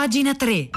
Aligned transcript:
Pagina 0.00 0.32
3. 0.32 0.70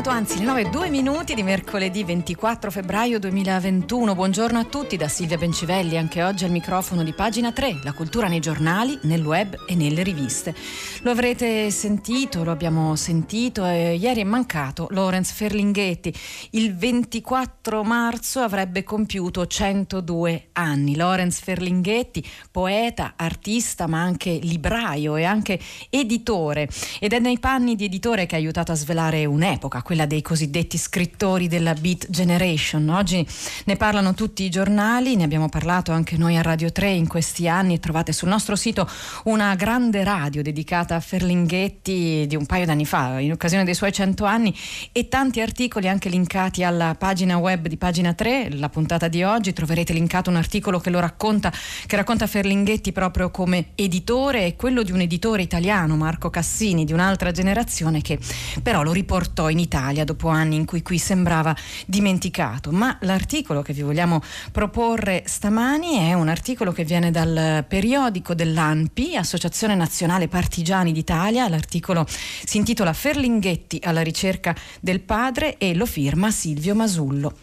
Minuto, 0.00 0.16
anzi 0.16 0.38
le 0.38 0.44
9, 0.44 0.70
due 0.70 0.88
minuti 0.88 1.34
di 1.34 1.42
mercoledì 1.42 2.04
24 2.04 2.70
febbraio 2.70 3.18
2021. 3.18 4.14
Buongiorno 4.14 4.58
a 4.58 4.64
tutti 4.64 4.96
da 4.96 5.08
Silvia 5.08 5.36
Bencivelli, 5.36 5.98
anche 5.98 6.22
oggi 6.22 6.44
al 6.44 6.50
microfono 6.50 7.02
di 7.02 7.12
pagina 7.12 7.52
3, 7.52 7.80
la 7.82 7.92
cultura 7.92 8.26
nei 8.26 8.40
giornali, 8.40 8.98
nel 9.02 9.22
web 9.22 9.64
e 9.66 9.74
nelle 9.74 10.02
riviste. 10.02 10.54
Lo 11.02 11.10
avrete 11.10 11.70
sentito, 11.70 12.44
lo 12.44 12.50
abbiamo 12.50 12.96
sentito, 12.96 13.66
eh, 13.66 13.94
ieri 13.94 14.22
è 14.22 14.24
mancato 14.24 14.86
Lorenz 14.90 15.32
Ferlinghetti. 15.32 16.14
Il 16.52 16.74
24 16.74 17.82
marzo 17.82 18.40
avrebbe 18.40 18.82
compiuto 18.82 19.46
102 19.46 20.48
anni. 20.52 20.96
Lorenz 20.96 21.40
Ferlinghetti, 21.40 22.26
poeta, 22.50 23.14
artista, 23.16 23.86
ma 23.86 24.00
anche 24.00 24.30
libraio 24.30 25.16
e 25.16 25.24
anche 25.24 25.58
editore. 25.90 26.68
Ed 27.00 27.12
è 27.12 27.18
nei 27.18 27.38
panni 27.38 27.74
di 27.74 27.84
editore 27.84 28.24
che 28.24 28.36
ha 28.36 28.38
aiutato 28.38 28.72
a 28.72 28.76
svelare 28.76 29.26
un'epoca, 29.26 29.82
quella 29.90 30.06
dei 30.06 30.22
cosiddetti 30.22 30.78
scrittori 30.78 31.48
della 31.48 31.74
Beat 31.74 32.10
Generation. 32.10 32.90
Oggi 32.90 33.26
ne 33.64 33.74
parlano 33.74 34.14
tutti 34.14 34.44
i 34.44 34.48
giornali, 34.48 35.16
ne 35.16 35.24
abbiamo 35.24 35.48
parlato 35.48 35.90
anche 35.90 36.16
noi 36.16 36.36
a 36.36 36.42
Radio 36.42 36.70
3 36.70 36.90
in 36.90 37.08
questi 37.08 37.48
anni. 37.48 37.80
Trovate 37.80 38.12
sul 38.12 38.28
nostro 38.28 38.54
sito 38.54 38.88
una 39.24 39.52
grande 39.56 40.04
radio 40.04 40.42
dedicata 40.42 40.94
a 40.94 41.00
Ferlinghetti 41.00 42.24
di 42.28 42.36
un 42.36 42.46
paio 42.46 42.66
d'anni 42.66 42.86
fa, 42.86 43.18
in 43.18 43.32
occasione 43.32 43.64
dei 43.64 43.74
suoi 43.74 43.92
100 43.92 44.24
anni 44.24 44.56
e 44.92 45.08
tanti 45.08 45.40
articoli 45.40 45.88
anche 45.88 46.08
linkati 46.08 46.62
alla 46.62 46.94
pagina 46.94 47.38
web 47.38 47.66
di 47.66 47.76
pagina 47.76 48.14
3, 48.14 48.50
la 48.58 48.68
puntata 48.68 49.08
di 49.08 49.24
oggi, 49.24 49.52
troverete 49.52 49.92
linkato 49.92 50.30
un 50.30 50.36
articolo 50.36 50.78
che 50.78 50.90
lo 50.90 51.00
racconta, 51.00 51.52
che 51.86 51.96
racconta 51.96 52.28
Ferlinghetti 52.28 52.92
proprio 52.92 53.32
come 53.32 53.70
editore 53.74 54.46
e 54.46 54.54
quello 54.54 54.84
di 54.84 54.92
un 54.92 55.00
editore 55.00 55.42
italiano, 55.42 55.96
Marco 55.96 56.30
Cassini, 56.30 56.84
di 56.84 56.92
un'altra 56.92 57.32
generazione 57.32 58.02
che 58.02 58.20
però 58.62 58.84
lo 58.84 58.92
riportò 58.92 59.50
in 59.50 59.58
Italia 59.58 59.78
dopo 60.04 60.28
anni 60.28 60.56
in 60.56 60.64
cui 60.66 60.82
qui 60.82 60.98
sembrava 60.98 61.56
dimenticato. 61.86 62.70
Ma 62.70 62.96
l'articolo 63.00 63.62
che 63.62 63.72
vi 63.72 63.82
vogliamo 63.82 64.20
proporre 64.52 65.22
stamani 65.26 65.96
è 65.96 66.12
un 66.12 66.28
articolo 66.28 66.72
che 66.72 66.84
viene 66.84 67.10
dal 67.10 67.64
periodico 67.66 68.34
dell'ANPI, 68.34 69.16
Associazione 69.16 69.74
Nazionale 69.74 70.28
Partigiani 70.28 70.92
d'Italia. 70.92 71.48
L'articolo 71.48 72.06
si 72.06 72.58
intitola 72.58 72.92
Ferlinghetti 72.92 73.80
alla 73.82 74.02
ricerca 74.02 74.54
del 74.80 75.00
padre 75.00 75.56
e 75.56 75.74
lo 75.74 75.86
firma 75.86 76.30
Silvio 76.30 76.74
Masullo. 76.74 77.36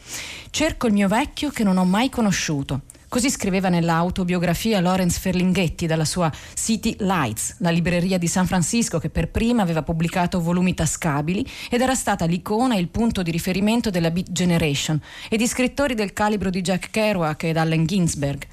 Cerco 0.51 0.87
il 0.87 0.93
mio 0.93 1.07
vecchio 1.07 1.49
che 1.49 1.63
non 1.63 1.77
ho 1.77 1.85
mai 1.85 2.09
conosciuto. 2.09 2.81
Così 3.09 3.29
scriveva 3.29 3.69
nell'autobiografia 3.69 4.81
Lawrence 4.81 5.17
Ferlinghetti 5.17 5.87
dalla 5.87 6.03
sua 6.03 6.29
City 6.55 6.93
Lights, 6.99 7.55
la 7.59 7.69
libreria 7.69 8.17
di 8.17 8.27
San 8.27 8.45
Francisco 8.45 8.99
che 8.99 9.09
per 9.09 9.29
prima 9.29 9.61
aveva 9.61 9.81
pubblicato 9.81 10.41
volumi 10.41 10.73
tascabili 10.73 11.47
ed 11.69 11.79
era 11.79 11.95
stata 11.95 12.25
l'icona 12.25 12.75
e 12.75 12.79
il 12.79 12.89
punto 12.89 13.23
di 13.23 13.31
riferimento 13.31 13.89
della 13.89 14.11
Beat 14.11 14.33
Generation 14.33 15.01
e 15.29 15.37
di 15.37 15.47
scrittori 15.47 15.95
del 15.95 16.11
calibro 16.11 16.49
di 16.49 16.59
Jack 16.59 16.89
Kerouac 16.89 17.43
ed 17.43 17.55
Allen 17.55 17.85
Ginsberg. 17.85 18.45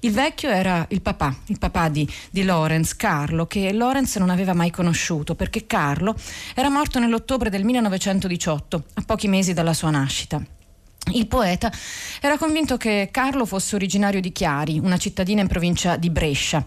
Il 0.00 0.12
vecchio 0.12 0.50
era 0.50 0.84
il 0.90 1.00
papà, 1.00 1.34
il 1.46 1.58
papà 1.58 1.88
di, 1.88 2.06
di 2.30 2.44
Lawrence, 2.44 2.96
Carlo, 2.98 3.46
che 3.46 3.72
Lawrence 3.72 4.18
non 4.18 4.28
aveva 4.28 4.52
mai 4.52 4.70
conosciuto 4.70 5.34
perché 5.34 5.66
Carlo 5.66 6.14
era 6.54 6.68
morto 6.68 6.98
nell'ottobre 6.98 7.48
del 7.48 7.64
1918, 7.64 8.84
a 8.92 9.02
pochi 9.06 9.28
mesi 9.28 9.54
dalla 9.54 9.72
sua 9.72 9.88
nascita. 9.88 10.53
Il 11.12 11.26
poeta 11.26 11.70
era 12.18 12.38
convinto 12.38 12.78
che 12.78 13.10
Carlo 13.12 13.44
fosse 13.44 13.74
originario 13.74 14.22
di 14.22 14.32
Chiari, 14.32 14.78
una 14.78 14.96
cittadina 14.96 15.42
in 15.42 15.48
provincia 15.48 15.96
di 15.96 16.08
Brescia. 16.08 16.64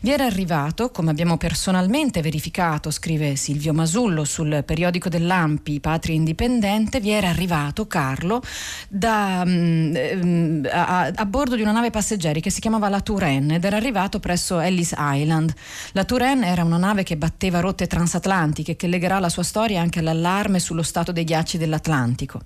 Vi 0.00 0.12
era 0.12 0.24
arrivato, 0.24 0.92
come 0.92 1.10
abbiamo 1.10 1.36
personalmente 1.36 2.22
verificato, 2.22 2.92
scrive 2.92 3.34
Silvio 3.34 3.72
Masullo 3.72 4.24
sul 4.24 4.62
periodico 4.64 5.08
dell'Ampi, 5.08 5.80
Patria 5.80 6.14
Indipendente, 6.14 7.00
vi 7.00 7.10
era 7.10 7.30
arrivato 7.30 7.88
Carlo 7.88 8.40
da, 8.88 9.42
um, 9.44 10.62
a, 10.70 11.10
a, 11.12 11.26
bordo 11.26 11.56
di 11.56 11.62
una 11.62 11.72
nave 11.72 11.90
passeggeri 11.90 12.40
che 12.40 12.50
si 12.50 12.60
chiamava 12.60 12.88
la 12.88 13.00
Touraine 13.00 13.56
ed 13.56 13.64
era 13.64 13.76
arrivato 13.76 14.20
presso 14.20 14.60
Ellis 14.60 14.94
Island. 14.96 15.52
La 15.92 16.04
Touraine 16.04 16.46
era 16.46 16.62
una 16.62 16.78
nave 16.78 17.02
che 17.02 17.16
batteva 17.16 17.58
rotte 17.58 17.88
transatlantiche 17.88 18.76
che 18.76 18.86
legherà 18.86 19.18
la 19.18 19.28
sua 19.28 19.42
storia 19.42 19.80
anche 19.80 19.98
all'allarme 19.98 20.60
sullo 20.60 20.84
stato 20.84 21.10
dei 21.10 21.24
ghiacci 21.24 21.58
dell'Atlantico. 21.58 22.42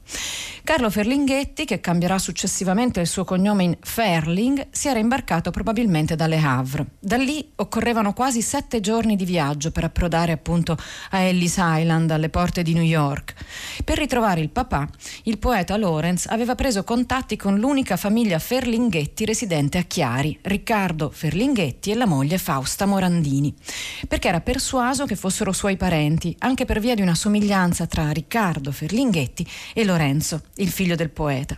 Carlo 0.65 0.89
Ferlinghetti 0.89 1.34
Ferlinghetti, 1.35 1.65
che 1.65 1.81
cambierà 1.81 2.19
successivamente 2.19 3.01
il 3.01 3.09
suo 3.09 3.25
cognome 3.25 3.65
in 3.65 3.77
Ferling, 3.81 4.69
si 4.71 4.87
era 4.87 5.01
imbarcato 5.01 5.51
probabilmente 5.51 6.15
da 6.15 6.29
Le 6.29 6.39
Havre. 6.39 6.87
Da 7.01 7.17
lì 7.17 7.51
occorrevano 7.57 8.13
quasi 8.13 8.41
sette 8.41 8.79
giorni 8.79 9.17
di 9.17 9.25
viaggio 9.25 9.73
per 9.73 9.83
approdare 9.83 10.31
appunto 10.31 10.77
a 11.11 11.19
Ellis 11.19 11.57
Island, 11.59 12.13
alle 12.13 12.29
porte 12.29 12.63
di 12.63 12.73
New 12.73 12.85
York. 12.85 13.35
Per 13.83 13.99
ritrovare 13.99 14.43
il 14.43 14.51
papà, 14.51 14.89
il 15.25 15.39
poeta 15.39 15.77
Lawrence 15.77 16.29
aveva 16.29 16.55
preso 16.55 16.85
contatti 16.85 17.37
con 17.37 17.59
l'unica 17.59 17.97
famiglia 17.97 18.39
Ferlinghetti 18.39 19.25
residente 19.25 19.79
a 19.79 19.83
Chiari, 19.83 20.39
Riccardo 20.41 21.11
Ferlinghetti 21.11 21.91
e 21.91 21.95
la 21.97 22.07
moglie 22.07 22.39
Fausta 22.39 22.87
Morandini, 22.87 23.53
perché 24.07 24.29
era 24.29 24.41
persuaso 24.41 25.05
che 25.05 25.17
fossero 25.17 25.51
suoi 25.51 25.77
parenti, 25.77 26.37
anche 26.39 26.65
per 26.65 26.79
via 26.79 26.95
di 26.95 27.03
una 27.03 27.17
somiglianza 27.17 27.87
tra 27.87 28.13
Riccardo 28.13 28.71
Ferlinghetti 28.71 29.45
e 29.73 29.85
Lorenzo, 29.85 30.43
il 30.57 30.69
figlio 30.69 30.95
del 30.95 31.11
poeta 31.11 31.23
poeta. 31.25 31.57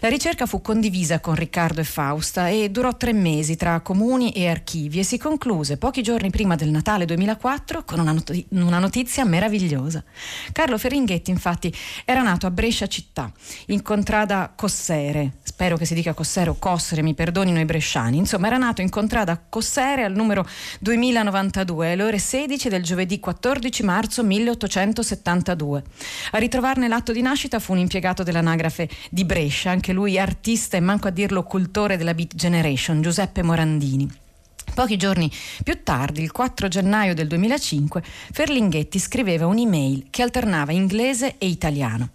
La 0.00 0.08
ricerca 0.08 0.46
fu 0.46 0.60
condivisa 0.60 1.20
con 1.20 1.34
Riccardo 1.34 1.80
e 1.80 1.84
Fausta 1.84 2.48
e 2.48 2.70
durò 2.70 2.96
tre 2.96 3.12
mesi 3.12 3.56
tra 3.56 3.80
comuni 3.80 4.32
e 4.32 4.48
archivi 4.48 4.98
e 4.98 5.04
si 5.04 5.18
concluse 5.18 5.76
pochi 5.76 6.02
giorni 6.02 6.30
prima 6.30 6.56
del 6.56 6.70
Natale 6.70 7.04
2004 7.04 7.84
con 7.84 8.00
una, 8.00 8.12
not- 8.12 8.44
una 8.50 8.78
notizia 8.78 9.24
meravigliosa. 9.24 10.02
Carlo 10.52 10.78
Ferringhetti 10.78 11.30
infatti 11.30 11.74
era 12.04 12.22
nato 12.22 12.46
a 12.46 12.50
Brescia 12.50 12.86
città, 12.86 13.32
in 13.66 13.82
contrada 13.82 14.52
Cossere, 14.54 15.34
spero 15.42 15.76
che 15.76 15.84
si 15.84 15.94
dica 15.94 16.12
Cossere 16.14 16.50
o 16.50 16.56
Cossere, 16.58 17.02
mi 17.02 17.14
perdonino 17.14 17.60
i 17.60 17.64
bresciani, 17.64 18.18
insomma 18.18 18.48
era 18.48 18.58
nato 18.58 18.82
in 18.82 18.90
contrada 18.90 19.42
Cossere 19.48 20.04
al 20.04 20.12
numero 20.14 20.46
2092 20.80 21.92
alle 21.92 22.02
ore 22.02 22.18
16 22.18 22.68
del 22.68 22.82
giovedì 22.82 23.20
14 23.20 23.82
marzo 23.82 24.22
1872. 24.22 25.82
A 26.32 26.38
ritrovarne 26.38 26.88
l'atto 26.88 27.12
di 27.12 27.22
nascita 27.22 27.58
fu 27.58 27.72
un 27.72 27.78
impiegato 27.78 28.22
dell'anagrafe 28.22 28.88
di 29.10 29.24
Brescia, 29.24 29.43
anche 29.68 29.92
lui 29.92 30.18
artista 30.18 30.76
e 30.76 30.80
manco 30.80 31.08
a 31.08 31.10
dirlo 31.10 31.42
cultore 31.42 31.96
della 31.96 32.14
Beat 32.14 32.34
Generation, 32.34 33.00
Giuseppe 33.00 33.42
Morandini. 33.42 34.23
Pochi 34.74 34.96
giorni 34.96 35.30
più 35.62 35.84
tardi, 35.84 36.20
il 36.20 36.32
4 36.32 36.66
gennaio 36.66 37.14
del 37.14 37.28
2005, 37.28 38.02
Ferlinghetti 38.32 38.98
scriveva 38.98 39.46
un'email 39.46 40.08
che 40.10 40.22
alternava 40.22 40.72
inglese 40.72 41.36
e 41.38 41.46
italiano. 41.46 42.10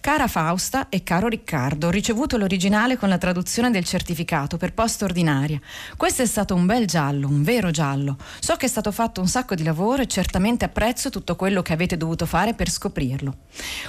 Cara 0.00 0.28
Fausta 0.28 0.88
e 0.88 1.02
caro 1.02 1.26
Riccardo, 1.28 1.88
ho 1.88 1.90
ricevuto 1.90 2.36
l'originale 2.36 2.96
con 2.96 3.08
la 3.08 3.18
traduzione 3.18 3.70
del 3.70 3.84
certificato 3.84 4.56
per 4.56 4.72
posta 4.72 5.04
ordinaria. 5.04 5.58
Questo 5.96 6.22
è 6.22 6.26
stato 6.26 6.54
un 6.54 6.66
bel 6.66 6.86
giallo, 6.86 7.26
un 7.26 7.42
vero 7.42 7.70
giallo. 7.70 8.16
So 8.38 8.54
che 8.54 8.66
è 8.66 8.68
stato 8.68 8.92
fatto 8.92 9.20
un 9.20 9.26
sacco 9.26 9.54
di 9.54 9.64
lavoro 9.64 10.02
e 10.02 10.06
certamente 10.06 10.64
apprezzo 10.64 11.10
tutto 11.10 11.34
quello 11.34 11.62
che 11.62 11.72
avete 11.72 11.96
dovuto 11.96 12.26
fare 12.26 12.54
per 12.54 12.70
scoprirlo. 12.70 13.34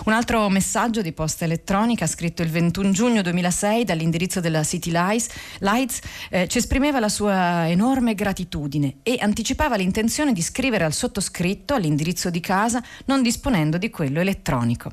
Un 0.06 0.14
altro 0.14 0.50
messaggio 0.50 1.02
di 1.02 1.12
posta 1.12 1.46
elettronica 1.46 2.08
scritto 2.08 2.42
il 2.42 2.50
21 2.50 2.92
giugno 2.92 3.22
2006 3.22 3.84
dall'indirizzo 3.84 4.40
della 4.40 4.64
City 4.64 4.90
Lights, 4.90 5.28
Lights 5.60 6.00
eh, 6.30 6.48
ci 6.48 6.58
esprimeva 6.58 7.00
la 7.00 7.10
sua 7.10 7.70
enorme 7.70 8.07
gratitudine 8.14 8.98
e 9.04 9.18
anticipava 9.20 9.76
l'intenzione 9.76 10.34
di 10.34 10.42
scrivere 10.42 10.84
al 10.84 10.94
sottoscritto 10.94 11.74
all'indirizzo 11.74 12.30
di 12.30 12.40
casa 12.40 12.84
non 13.06 13.22
disponendo 13.22 13.78
di 13.78 13.90
quello 13.90 14.20
elettronico. 14.20 14.92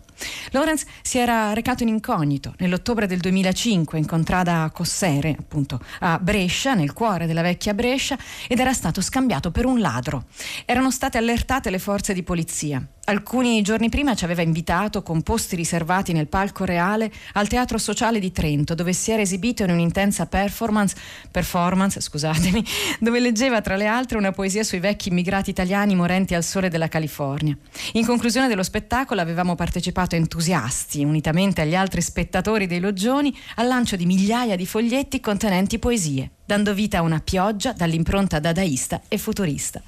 Lawrence 0.50 0.86
si 1.02 1.18
era 1.18 1.52
recato 1.52 1.82
in 1.82 1.88
incognito 1.88 2.54
nell'ottobre 2.58 3.06
del 3.06 3.20
2005 3.20 3.98
in 3.98 4.06
contrada 4.06 4.70
Cossere, 4.72 5.36
appunto 5.38 5.80
a 6.00 6.18
Brescia, 6.18 6.74
nel 6.74 6.92
cuore 6.92 7.26
della 7.26 7.42
vecchia 7.42 7.74
Brescia, 7.74 8.18
ed 8.48 8.58
era 8.58 8.72
stato 8.72 9.00
scambiato 9.00 9.50
per 9.50 9.66
un 9.66 9.80
ladro. 9.80 10.26
Erano 10.64 10.90
state 10.90 11.18
allertate 11.18 11.70
le 11.70 11.78
forze 11.78 12.14
di 12.14 12.22
polizia. 12.22 12.86
Alcuni 13.06 13.60
giorni 13.60 13.90
prima 13.90 14.14
ci 14.14 14.24
aveva 14.24 14.40
invitato 14.40 15.02
con 15.02 15.20
posti 15.20 15.56
riservati 15.56 16.14
nel 16.14 16.26
palco 16.26 16.64
reale 16.64 17.12
al 17.34 17.48
Teatro 17.48 17.76
Sociale 17.76 18.18
di 18.18 18.32
Trento, 18.32 18.74
dove 18.74 18.94
si 18.94 19.10
era 19.10 19.20
esibito 19.20 19.62
in 19.62 19.70
un'intensa 19.70 20.24
performance, 20.24 20.96
performance 21.30 22.00
scusatemi, 22.00 22.64
dove 23.00 23.20
leggeva 23.20 23.60
tra 23.60 23.76
le 23.76 23.86
altre 23.86 24.16
una 24.16 24.32
poesia 24.32 24.64
sui 24.64 24.78
vecchi 24.78 25.10
immigrati 25.10 25.50
italiani 25.50 25.94
morenti 25.94 26.34
al 26.34 26.44
sole 26.44 26.70
della 26.70 26.88
California. 26.88 27.54
In 27.92 28.06
conclusione 28.06 28.48
dello 28.48 28.62
spettacolo 28.62 29.20
avevamo 29.20 29.54
partecipato 29.54 30.16
entusiasti, 30.16 31.04
unitamente 31.04 31.60
agli 31.60 31.74
altri 31.74 32.00
spettatori 32.00 32.66
dei 32.66 32.80
loggioni, 32.80 33.36
al 33.56 33.66
lancio 33.66 33.96
di 33.96 34.06
migliaia 34.06 34.56
di 34.56 34.64
foglietti 34.64 35.20
contenenti 35.20 35.78
poesie. 35.78 36.30
Dando 36.44 36.74
vita 36.74 36.98
a 36.98 37.02
una 37.02 37.20
pioggia 37.20 37.72
dall'impronta 37.72 38.38
dadaista 38.38 39.02
e 39.08 39.18
futurista. 39.18 39.80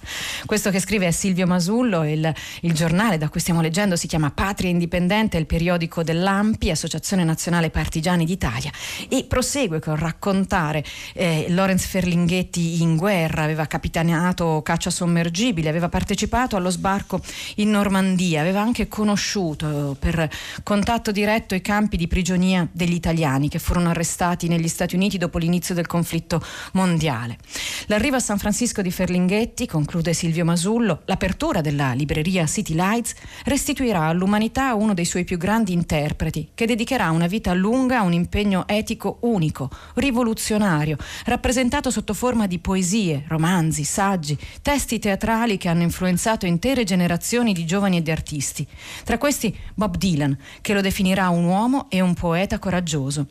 Questo 0.47 0.71
che 0.71 0.81
scrive 0.81 1.11
Silvio 1.13 1.47
Masullo, 1.47 2.05
il, 2.09 2.33
il 2.63 2.73
giornale 2.73 3.19
da 3.19 3.29
cui 3.29 3.41
stiamo 3.41 3.61
leggendo 3.61 3.97
si 3.97 4.07
chiama 4.07 4.31
Patria 4.31 4.71
Indipendente, 4.71 5.37
il 5.37 5.47
periodico 5.47 6.03
dell'AMPI, 6.03 6.71
Associazione 6.71 7.25
Nazionale 7.25 7.71
Partigiani 7.71 8.25
d'Italia, 8.25 8.71
e 9.09 9.25
prosegue 9.25 9.81
con 9.81 9.97
raccontare 9.97 10.85
eh, 11.13 11.47
Lorenz 11.49 11.85
Ferlinghetti 11.87 12.81
in 12.83 12.97
guerra, 12.97 13.43
aveva 13.43 13.67
capitaneato 13.67 14.63
caccia 14.63 14.91
sommergibile, 14.91 15.69
aveva 15.69 15.89
partecipato 15.89 16.57
allo 16.57 16.71
sbarco 16.71 17.21
in 17.57 17.71
Normandia, 17.71 18.41
aveva 18.41 18.61
anche 18.61 18.89
conosciuto 18.89 19.97
per 19.99 20.29
contatto 20.63 21.13
diretto 21.13 21.55
i 21.55 21.61
campi 21.61 21.97
di 21.97 22.09
prigionia 22.09 22.67
degli 22.71 22.95
italiani 22.95 23.49
che 23.49 23.59
furono 23.59 23.91
arrestati 23.91 24.49
negli 24.49 24.69
Stati 24.69 24.95
Uniti 24.95 25.19
dopo 25.19 25.39
l'inizio 25.39 25.75
del 25.75 25.87
conflitto 25.87 26.45
mondiale. 26.73 27.39
L'arrivo 27.87 28.17
a 28.17 28.21
San 28.21 28.39
Francisco 28.39 28.83
di 28.83 28.91
Ferlinghetti, 28.91 29.67
conclude 29.67 30.13
Silvio 30.13 30.45
Masullo, 30.45 31.03
l'apertura 31.05 31.61
della 31.61 31.93
libreria 31.93 32.47
City 32.47 32.75
Lights 32.75 33.15
restituirà 33.45 34.05
all'umanità 34.05 34.75
uno 34.75 34.95
dei 34.95 35.05
suoi 35.05 35.25
più 35.25 35.39
grandi 35.39 35.73
interpreti, 35.73 36.51
che 36.55 36.67
dedicherà 36.67 37.11
una 37.11 37.27
vita 37.27 37.55
lunga 37.55 37.99
a 37.99 38.03
un 38.03 38.13
impegno 38.13 38.65
etico 38.67 39.19
unico, 39.23 39.71
rivoluzionario, 39.95 40.97
rappresentato 41.25 41.91
sotto 41.91 42.15
forma 42.15 42.47
di 42.47 42.59
poesie, 42.59 43.25
romanzi, 43.29 43.85
saggi, 43.85 44.37
testi 44.63 44.99
teatrali 44.99 45.57
che 45.57 45.69
hanno 45.69 45.83
influenzato 45.83 46.47
intere 46.47 46.85
generazioni 46.85 47.53
di 47.53 47.65
giovani 47.65 47.99
e 47.99 48.03
di 48.03 48.11
artisti. 48.11 48.67
Tra 49.05 49.19
questi 49.19 49.57
Bob 49.75 49.97
Dylan, 49.97 50.37
che 50.61 50.75
lo 50.75 50.81
definirà 50.81 51.29
un 51.29 51.45
uomo 51.45 51.87
e 51.89 52.01
un 52.01 52.15
poeta 52.15 52.59
coraggioso. 52.59 53.27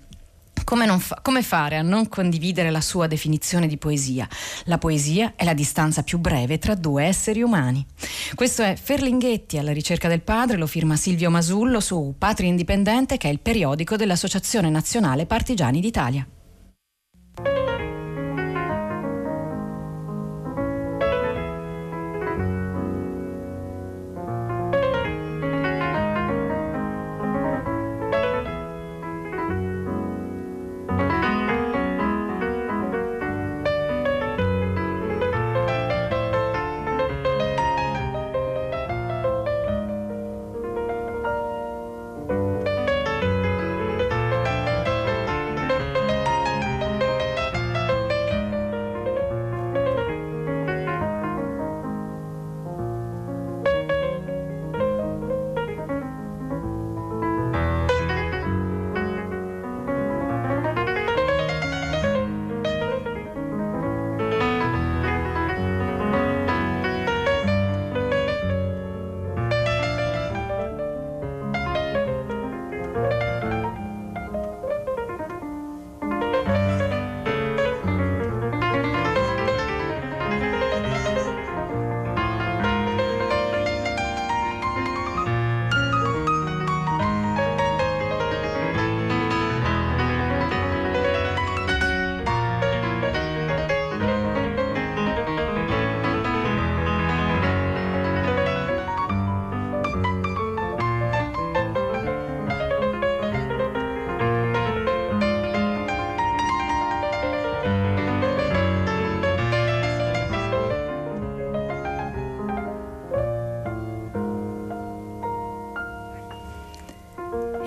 Come, 0.64 1.00
fa- 1.00 1.20
come, 1.22 1.44
fare 1.44 1.78
a 1.78 1.82
non 1.82 2.08
condividere 2.10 2.72
la 2.72 2.82
sua 2.82 3.08
definizione 3.08 3.68
di 3.68 3.78
poesia? 3.78 4.28
La 4.66 4.78
poesia 4.78 5.34
è 5.36 5.44
la 5.44 5.54
distanza 5.54 6.02
più 6.02 6.18
breve 6.18 6.58
tra 6.58 6.76
due 6.76 7.04
esseri 7.04 7.42
umani. 7.42 7.86
Questo 8.34 8.64
è 8.64 8.76
Ferlinghetti 8.76 9.58
alla 9.58 9.74
ricerca 9.74 10.08
del 10.08 10.22
padre, 10.22 10.58
lo 10.58 10.68
firma 10.68 10.96
Silvio 10.96 11.30
Masullo 11.30 11.80
su 11.80 12.16
Patria 12.18 12.50
Indipendente, 12.50 13.18
che 13.18 13.28
è 13.28 13.32
il 13.32 13.40
periodico 13.40 13.96
dell'Associazione 13.96 14.70
Nazionale 14.70 15.26
Partigiani 15.26 15.80
d'Italia. 15.80 16.28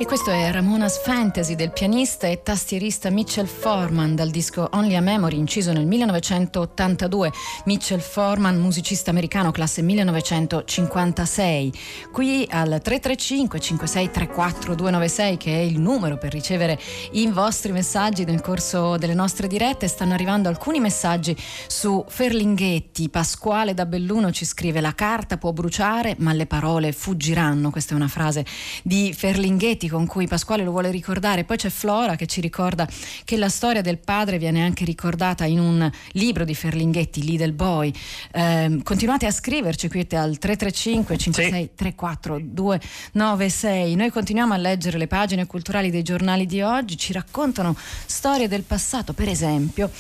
Questo 0.05 0.31
è 0.31 0.53
Ramona's 0.53 1.03
Fantasy 1.03 1.56
del 1.56 1.73
pianista 1.73 2.29
e 2.29 2.41
tastierista 2.45 3.11
Mitchell 3.11 3.47
Forman 3.47 4.15
dal 4.15 4.31
disco 4.31 4.69
Only 4.75 4.95
a 4.95 5.00
Memory 5.00 5.37
inciso 5.37 5.73
nel 5.73 5.87
1982. 5.87 7.33
Mitchell 7.65 7.99
Forman, 7.99 8.61
musicista 8.61 9.11
americano 9.11 9.50
classe 9.50 9.83
1956. 9.83 11.73
Qui 12.12 12.47
al 12.49 12.81
335 12.81 13.59
5634 13.59 14.77
296 14.77 15.37
che 15.37 15.53
è 15.53 15.62
il 15.62 15.81
numero 15.81 16.17
per 16.17 16.31
ricevere 16.31 16.79
i 17.12 17.27
vostri 17.27 17.73
messaggi 17.73 18.25
nel 18.25 18.41
corso 18.41 18.99
delle 18.99 19.15
nostre 19.15 19.49
dirette 19.49 19.89
stanno 19.89 20.15
arrivando 20.15 20.49
alcuni 20.49 20.79
messaggi 20.79 21.37
su 21.67 22.05
Ferlinghetti. 22.06 23.09
Pasquale 23.09 23.75
da 23.75 23.85
Belluno 23.85 24.31
ci 24.31 24.45
scrive 24.45 24.81
la 24.81 24.95
carta 24.95 25.39
può 25.39 25.53
bruciare 25.53 26.15
ma 26.19 26.33
le 26.33 26.47
parole 26.47 26.93
fuggiranno. 26.93 27.73
Questa 27.73 27.95
è 27.95 27.97
una 27.97 28.06
frase 28.06 28.47
di 28.85 29.12
Ferlinghetti 29.12 29.87
con 29.88 30.06
cui 30.06 30.26
Pasquale 30.26 30.64
lo 30.64 30.70
vuole 30.70 30.90
ricordare. 30.90 31.44
Poi 31.44 31.56
c'è 31.56 31.70
Flora 31.70 32.17
che 32.17 32.26
ci 32.26 32.40
ricorda 32.40 32.88
che 33.25 33.37
la 33.37 33.49
storia 33.49 33.81
del 33.81 33.99
padre 33.99 34.38
viene 34.38 34.62
anche 34.62 34.85
ricordata 34.85 35.44
in 35.44 35.61
un 35.61 35.90
libro 36.12 36.44
di 36.44 36.55
Ferlinghetti, 36.55 37.23
Little 37.25 37.52
Boy. 37.52 37.93
Eh, 38.32 38.81
continuate 38.82 39.26
a 39.26 39.31
scriverci 39.31 39.88
qui 39.88 40.06
al 40.12 40.38
335 40.38 41.17
56 41.17 41.70
34 41.75 42.40
296. 42.43 43.94
Noi 43.94 44.11
continuiamo 44.11 44.55
a 44.55 44.56
leggere 44.56 44.99
le 44.99 45.07
pagine 45.07 45.47
culturali 45.47 45.90
dei 45.90 46.02
giornali 46.02 46.47
di 46.47 46.61
oggi, 46.61 46.97
ci 46.97 47.12
raccontano 47.12 47.76
storie 48.07 48.49
del 48.49 48.62
passato. 48.62 49.12
Per 49.12 49.28
esempio, 49.28 49.90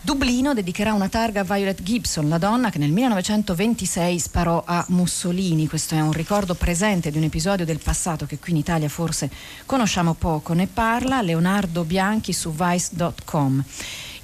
Dublino 0.00 0.54
dedicherà 0.54 0.92
una 0.92 1.08
targa 1.08 1.40
a 1.40 1.44
Violet 1.44 1.82
Gibson, 1.82 2.28
la 2.28 2.38
donna 2.38 2.70
che 2.70 2.78
nel 2.78 2.90
1926 2.90 4.18
sparò 4.18 4.62
a 4.66 4.84
Mussolini. 4.88 5.68
Questo 5.68 5.94
è 5.94 6.00
un 6.00 6.12
ricordo 6.12 6.54
presente 6.54 7.10
di 7.10 7.18
un 7.18 7.24
episodio 7.24 7.64
del 7.64 7.78
passato 7.78 8.26
che 8.26 8.38
qui 8.38 8.52
in 8.52 8.58
Italia 8.58 8.88
forse 8.88 9.30
conosciamo 9.66 10.14
poco. 10.14 10.52
Ne 10.52 10.66
parla 10.66 11.22
Leonardo 11.22 11.84
Bianchi 11.84 12.32
su 12.32 12.52
vice.com. 12.52 13.64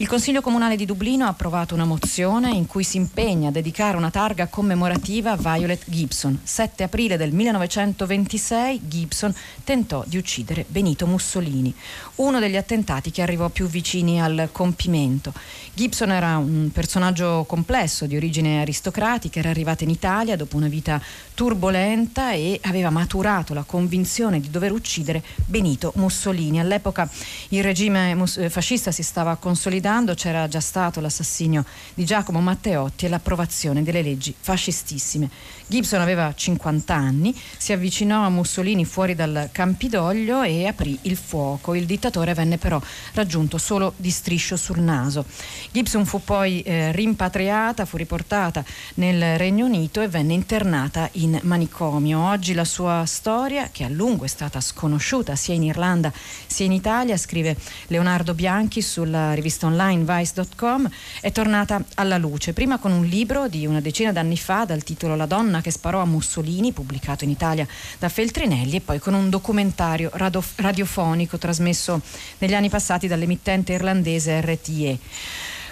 Il 0.00 0.06
Consiglio 0.06 0.40
Comunale 0.40 0.76
di 0.76 0.84
Dublino 0.84 1.24
ha 1.24 1.30
approvato 1.30 1.74
una 1.74 1.84
mozione 1.84 2.50
in 2.50 2.66
cui 2.66 2.84
si 2.84 2.98
impegna 2.98 3.48
a 3.48 3.50
dedicare 3.50 3.96
una 3.96 4.12
targa 4.12 4.46
commemorativa 4.46 5.32
a 5.32 5.36
Violet 5.36 5.82
Gibson. 5.86 6.38
7 6.40 6.84
aprile 6.84 7.16
del 7.16 7.32
1926 7.32 8.82
Gibson 8.84 9.34
tentò 9.64 10.04
di 10.06 10.16
uccidere 10.16 10.64
Benito 10.68 11.04
Mussolini, 11.08 11.74
uno 12.16 12.38
degli 12.38 12.56
attentati 12.56 13.10
che 13.10 13.22
arrivò 13.22 13.48
più 13.48 13.66
vicini 13.66 14.22
al 14.22 14.50
compimento. 14.52 15.32
Gibson 15.74 16.12
era 16.12 16.36
un 16.36 16.70
personaggio 16.72 17.44
complesso 17.48 18.06
di 18.06 18.14
origine 18.14 18.60
aristocratica, 18.60 19.40
era 19.40 19.50
arrivato 19.50 19.82
in 19.82 19.90
Italia 19.90 20.36
dopo 20.36 20.56
una 20.56 20.68
vita 20.68 21.02
turbolenta 21.34 22.30
e 22.30 22.60
aveva 22.62 22.90
maturato 22.90 23.52
la 23.52 23.64
convinzione 23.64 24.38
di 24.38 24.48
dover 24.48 24.70
uccidere 24.70 25.24
Benito 25.44 25.90
Mussolini. 25.96 26.60
All'epoca 26.60 27.10
il 27.48 27.64
regime 27.64 28.16
fascista 28.48 28.92
si 28.92 29.02
stava 29.02 29.34
consolidando 29.34 29.86
guidando 29.88 30.12
c'era 30.12 30.46
già 30.48 30.60
stato 30.60 31.00
l'assassinio 31.00 31.64
di 31.94 32.04
Giacomo 32.04 32.40
Matteotti 32.40 33.06
e 33.06 33.08
l'approvazione 33.08 33.82
delle 33.82 34.02
leggi 34.02 34.34
fascistissime. 34.38 35.30
Gibson 35.66 36.00
aveva 36.00 36.34
50 36.34 36.94
anni, 36.94 37.34
si 37.56 37.72
avvicinò 37.72 38.24
a 38.24 38.28
Mussolini 38.28 38.84
fuori 38.84 39.14
dal 39.14 39.48
Campidoglio 39.50 40.42
e 40.42 40.66
aprì 40.66 40.98
il 41.02 41.16
fuoco. 41.16 41.74
Il 41.74 41.86
dittatore 41.86 42.34
venne 42.34 42.58
però 42.58 42.80
raggiunto 43.14 43.56
solo 43.56 43.94
di 43.96 44.10
striscio 44.10 44.56
sul 44.56 44.80
naso. 44.80 45.24
Gibson 45.70 46.04
fu 46.04 46.22
poi 46.22 46.60
eh, 46.62 46.92
rimpatriata, 46.92 47.86
fu 47.86 47.96
riportata 47.96 48.62
nel 48.94 49.38
Regno 49.38 49.64
Unito 49.64 50.02
e 50.02 50.08
venne 50.08 50.34
internata 50.34 51.08
in 51.12 51.38
manicomio. 51.44 52.20
Oggi 52.20 52.52
la 52.52 52.64
sua 52.64 53.04
storia, 53.06 53.70
che 53.72 53.84
a 53.84 53.88
lungo 53.88 54.24
è 54.24 54.28
stata 54.28 54.60
sconosciuta, 54.60 54.88
conosciuta 54.88 55.36
sia 55.36 55.54
in 55.54 55.62
Irlanda 55.64 56.12
sia 56.46 56.66
in 56.66 56.72
Italia, 56.72 57.16
scrive 57.16 57.56
Leonardo 57.86 58.34
Bianchi 58.34 58.82
sulla 58.82 59.32
rivista 59.32 59.66
online 59.66 59.77
vice.com, 59.86 60.90
è 61.20 61.30
tornata 61.32 61.82
alla 61.94 62.18
luce, 62.18 62.52
prima 62.52 62.78
con 62.78 62.92
un 62.92 63.04
libro 63.04 63.48
di 63.48 63.66
una 63.66 63.80
decina 63.80 64.12
d'anni 64.12 64.36
fa 64.36 64.64
dal 64.64 64.82
titolo 64.82 65.16
La 65.16 65.26
donna 65.26 65.60
che 65.60 65.70
sparò 65.70 66.00
a 66.00 66.06
Mussolini, 66.06 66.72
pubblicato 66.72 67.24
in 67.24 67.30
Italia 67.30 67.66
da 67.98 68.08
Feltrinelli, 68.08 68.76
e 68.76 68.80
poi 68.80 68.98
con 68.98 69.14
un 69.14 69.30
documentario 69.30 70.10
radiofonico 70.12 71.38
trasmesso 71.38 72.00
negli 72.38 72.54
anni 72.54 72.68
passati 72.68 73.06
dall'emittente 73.06 73.72
irlandese 73.72 74.40
RTE. 74.40 74.98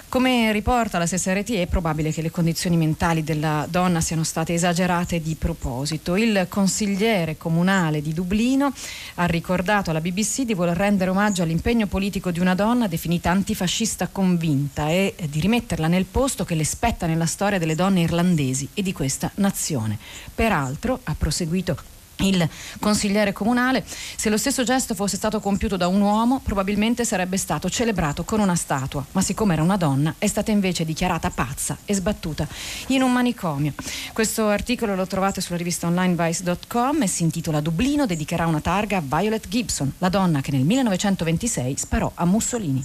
Come 0.08 0.52
riporta 0.52 0.98
la 0.98 1.06
stessa 1.06 1.34
RTE 1.34 1.62
è 1.62 1.66
probabile 1.66 2.12
che 2.12 2.22
le 2.22 2.30
condizioni 2.30 2.76
mentali 2.76 3.24
della 3.24 3.66
donna 3.68 4.00
siano 4.00 4.22
state 4.22 4.54
esagerate 4.54 5.20
di 5.20 5.34
proposito. 5.34 6.14
Il 6.14 6.46
consigliere 6.48 7.36
comunale 7.36 8.00
di 8.00 8.14
Dublino 8.14 8.72
ha 9.16 9.24
ricordato 9.26 9.90
alla 9.90 10.00
BBC 10.00 10.42
di 10.42 10.54
voler 10.54 10.76
rendere 10.76 11.10
omaggio 11.10 11.42
all'impegno 11.42 11.88
politico 11.88 12.30
di 12.30 12.38
una 12.38 12.54
donna 12.54 12.86
definita 12.86 13.30
antifascista 13.30 14.06
convinta 14.06 14.88
e 14.88 15.16
di 15.28 15.40
rimetterla 15.40 15.88
nel 15.88 16.04
posto 16.04 16.44
che 16.44 16.54
le 16.54 16.64
spetta 16.64 17.06
nella 17.06 17.26
storia 17.26 17.58
delle 17.58 17.74
donne 17.74 18.02
irlandesi 18.02 18.68
e 18.74 18.82
di 18.82 18.92
questa 18.92 19.30
nazione. 19.34 19.98
Peraltro, 20.32 21.00
ha 21.02 21.16
proseguito 21.18 21.76
il 22.18 22.48
consigliere 22.80 23.32
comunale, 23.32 23.84
se 23.86 24.30
lo 24.30 24.36
stesso 24.36 24.64
gesto 24.64 24.94
fosse 24.94 25.16
stato 25.16 25.40
compiuto 25.40 25.76
da 25.76 25.86
un 25.86 26.00
uomo 26.00 26.40
probabilmente 26.42 27.04
sarebbe 27.04 27.36
stato 27.36 27.68
celebrato 27.68 28.24
con 28.24 28.40
una 28.40 28.54
statua, 28.54 29.04
ma 29.12 29.20
siccome 29.20 29.52
era 29.52 29.62
una 29.62 29.76
donna 29.76 30.14
è 30.18 30.26
stata 30.26 30.50
invece 30.50 30.84
dichiarata 30.84 31.30
pazza 31.30 31.76
e 31.84 31.94
sbattuta 31.94 32.46
in 32.88 33.02
un 33.02 33.12
manicomio. 33.12 33.74
Questo 34.12 34.48
articolo 34.48 34.94
lo 34.94 35.06
trovate 35.06 35.40
sulla 35.40 35.58
rivista 35.58 35.86
online 35.86 36.14
vice.com 36.14 37.02
e 37.02 37.06
si 37.06 37.22
intitola 37.22 37.60
Dublino 37.60 38.06
dedicherà 38.06 38.46
una 38.46 38.60
targa 38.60 38.98
a 38.98 39.02
Violet 39.04 39.48
Gibson, 39.48 39.92
la 39.98 40.08
donna 40.08 40.40
che 40.40 40.52
nel 40.52 40.64
1926 40.64 41.76
sparò 41.76 42.10
a 42.14 42.24
Mussolini. 42.24 42.84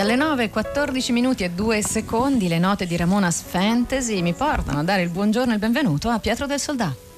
Alle 0.00 0.16
9, 0.16 0.48
14 0.48 1.12
minuti 1.12 1.44
e 1.44 1.50
2 1.50 1.82
secondi 1.82 2.48
le 2.48 2.58
note 2.58 2.86
di 2.86 2.96
Ramona's 2.96 3.42
Fantasy 3.42 4.22
mi 4.22 4.32
portano 4.32 4.80
a 4.80 4.82
dare 4.82 5.02
il 5.02 5.10
buongiorno 5.10 5.50
e 5.50 5.54
il 5.54 5.60
benvenuto 5.60 6.08
a 6.08 6.18
Pietro 6.18 6.46
del 6.46 6.58
Soldato. 6.58 7.09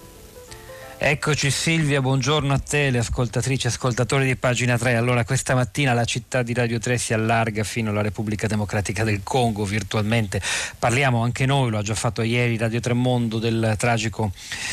Eccoci 1.04 1.50
Silvia, 1.50 2.00
buongiorno 2.00 2.52
a 2.52 2.61
te, 2.61 2.90
le 2.90 2.99
ascoltatrici 2.99 3.66
e 3.66 3.71
ascoltatori 3.71 4.25
di 4.25 4.37
pagina 4.37 4.78
3. 4.78 4.94
Allora, 4.94 5.25
questa 5.25 5.52
mattina 5.52 5.94
la 5.94 6.04
città 6.04 6.44
di 6.44 6.54
Radio 6.54 6.78
3 6.78 6.97
si 6.97 7.12
allarga 7.12 7.64
fino 7.64 7.90
alla 7.90 8.02
Repubblica 8.02 8.47
Democratica 8.47 9.02
del 9.02 9.23
Congo 9.25 9.64
virtualmente. 9.64 10.40
Parliamo 10.78 11.21
anche 11.25 11.44
noi, 11.44 11.71
lo 11.71 11.78
ha 11.78 11.82
già 11.82 11.97
fatto 11.97 12.23
ieri 12.23 12.56
Radio 12.56 12.78
3 12.78 12.92
Mondo, 12.92 13.40
del 13.40 13.75
tragico 13.78 14.30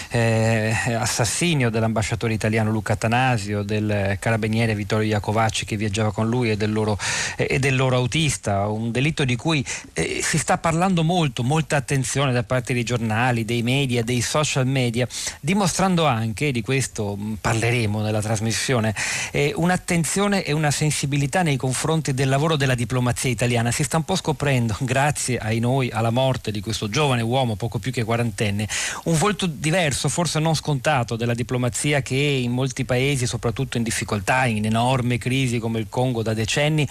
eh, 0.10 0.72
assassinio 0.94 1.72
dell'ambasciatore 1.72 2.32
italiano 2.32 2.70
Luca 2.70 2.96
Tanasio, 2.96 3.64
del 3.64 4.18
carabiniere 4.20 4.76
Vittorio 4.76 5.08
Iacovacci 5.08 5.66
che 5.66 5.78
viaggiava 5.78 6.14
con 6.14 6.30
lui 6.30 6.52
e 6.52 6.58
del 6.58 6.72
loro, 6.72 6.96
eh, 7.38 7.48
e 7.50 7.58
del 7.58 7.76
loro 7.76 7.96
autista. 7.96 8.68
Un 8.68 8.92
delitto 8.92 9.26
di 9.26 9.36
cui 9.36 9.66
eh, 9.94 10.20
si 10.22 10.38
sta 10.38 10.60
parlando 10.60 11.04
molto, 11.04 11.42
molta 11.42 11.76
attenzione 11.76 12.32
da 12.32 12.44
parte 12.44 12.76
dei 12.76 12.84
giornali, 12.84 13.46
dei 13.46 13.64
media, 13.64 14.04
dei 14.04 14.22
social 14.22 14.68
media, 14.68 15.08
dimostrando 15.40 16.06
anche 16.06 16.18
anche, 16.20 16.52
di 16.52 16.62
questo 16.62 17.16
mm, 17.18 17.34
parleremo 17.42 18.02
nella 18.02 18.22
trasmissione, 18.22 18.94
eh, 19.32 19.54
un'attenzione 19.56 20.44
e 20.44 20.52
una 20.52 20.72
sensibilità 20.72 21.42
nei 21.42 21.58
confronti 21.58 22.14
del 22.14 22.30
lavoro 22.30 22.56
della 22.56 22.76
diplomazia 22.76 23.30
italiana. 23.30 23.72
Si 23.72 23.84
sta 23.84 23.98
un 23.98 24.04
po' 24.04 24.16
scoprendo, 24.16 24.76
grazie 24.82 25.38
ai 25.38 25.60
noi, 25.60 25.90
alla 25.90 26.12
morte 26.12 26.52
di 26.52 26.62
questo 26.62 26.90
giovane 26.90 27.22
uomo, 27.22 27.56
poco 27.56 27.80
più 27.80 27.92
che 27.92 28.04
quarantenne, 28.04 28.68
un 29.06 29.18
volto 29.18 29.46
diverso, 29.46 30.10
forse 30.10 30.40
non 30.40 30.56
scontato, 30.56 31.16
della 31.16 31.34
diplomazia 31.34 32.02
che 32.02 32.16
in 32.16 32.52
molti 32.52 32.86
paesi, 32.86 33.26
soprattutto 33.26 33.78
in 33.78 33.84
difficoltà, 33.84 34.46
in 34.46 34.66
enorme 34.66 35.18
crisi 35.18 35.60
come 35.60 35.80
il 35.80 35.88
Congo 35.90 36.22
da 36.22 36.34
decenni, 36.34 36.88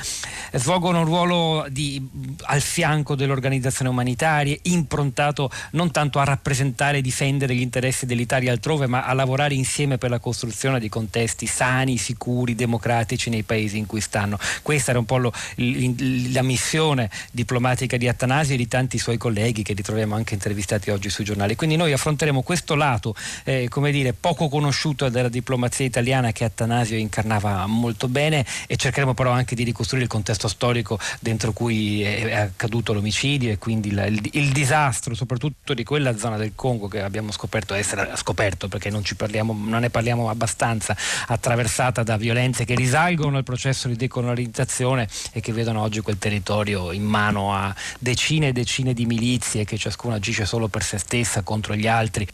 svolgono 0.53 1.01
un 1.01 1.05
ruolo 1.05 1.67
di, 1.69 2.05
al 2.43 2.61
fianco 2.61 3.15
delle 3.15 3.33
organizzazioni 3.33 3.91
umanitarie, 3.91 4.59
improntato 4.63 5.51
non 5.73 5.91
tanto 5.91 6.19
a 6.19 6.25
rappresentare 6.25 6.99
e 6.99 7.03
difendere 7.03 7.55
gli 7.55 7.61
interessi 7.61 8.07
dell'Italia 8.07 8.53
altrove, 8.53 8.87
ma 8.87 9.05
a 9.05 9.13
lavorare 9.19 9.55
insieme 9.55 9.99
per 9.99 10.11
la 10.11 10.19
costruzione 10.19 10.81
di 10.81 10.89
contesti 10.89 11.47
sani, 11.47 11.99
sicuri, 11.99 12.55
democratici 12.55 13.31
nei 13.31 13.43
paesi 13.43 13.77
in 13.77 13.87
cui 13.87 14.01
stanno. 14.01 14.39
Questa 14.63 14.91
era 14.91 14.99
un 14.99 15.05
po' 15.05 15.19
lo, 15.19 15.33
la 15.57 16.43
missione 16.43 17.11
diplomatica 17.31 17.97
di 17.97 18.09
Attanasio 18.09 18.55
e 18.55 18.57
di 18.57 18.69
tanti 18.69 18.99
suoi 18.99 19.19
colleghi 19.19 19.63
che 19.63 19.75
ritroviamo 19.75 20.15
anche 20.15 20.35
intervistati 20.35 20.91
oggi 20.91 21.11
sui 21.11 21.25
giornali. 21.25 21.57
Quindi 21.57 21.77
noi 21.77 21.93
affronteremo 21.93 22.43
questo 22.43 22.75
lato, 22.75 23.15
eh, 23.45 23.69
come 23.69 23.91
dire, 23.91 24.13
poco 24.13 24.49
conosciuto 24.49 25.09
della 25.09 25.29
diplomazia 25.29 25.85
italiana 25.85 26.33
che 26.33 26.45
Attanasio 26.45 26.97
incarnava 26.97 27.67
molto 27.67 28.09
bene 28.09 28.45
e 28.67 28.77
cercheremo 28.77 29.15
però 29.15 29.31
anche 29.33 29.55
di 29.55 29.65
ricostruire 29.65 30.05
il 30.05 30.11
contesto 30.11 30.49
storico 30.49 30.99
dentro 31.21 31.53
cui 31.53 32.03
è, 32.03 32.33
accaduto 32.33 32.93
l'omicidio 32.93 33.51
e 33.51 33.59
quindi 33.59 33.89
il, 33.89 34.05
il, 34.09 34.29
il 34.33 34.53
disastro 34.53 35.15
soprattutto 35.15 35.75
di 35.75 35.83
quella 35.85 36.17
zona 36.17 36.37
del 36.37 36.53
Congo 36.55 36.89
che 36.89 37.03
abbiamo 37.03 37.33
scoperto 37.33 37.75
essere 37.75 38.13
scoperto 38.15 38.69
perché 38.69 38.91
non 38.91 39.03
parliamo, 39.15 39.53
non 39.53 39.81
ne 39.81 39.91
parliamo 39.91 40.29
abbastanza, 40.29 40.97
attraversata 41.27 42.03
da 42.03 42.17
violenze 42.17 42.65
che 42.65 42.75
risalgono 42.75 43.37
al 43.37 43.45
processo 43.45 43.89
di 43.89 43.97
decolonizzazione 43.97 45.09
e 45.33 45.41
che 45.41 45.53
vedono 45.53 45.83
oggi 45.83 46.01
quel 46.01 46.19
territorio 46.19 46.93
in 46.93 47.05
mano 47.05 47.55
a 47.55 47.75
decine 47.99 48.49
e 48.49 48.53
decine 48.53 48.95
di 48.95 49.07
milizie 49.07 49.65
che 49.65 49.77
ciascuna 49.77 50.17
agisce 50.17 50.45
solo 50.45 50.69
per 50.69 50.83
se 50.83 50.99
stessa 50.99 51.43
contro 51.43 51.75
gli 51.75 51.87
altri. 51.87 52.27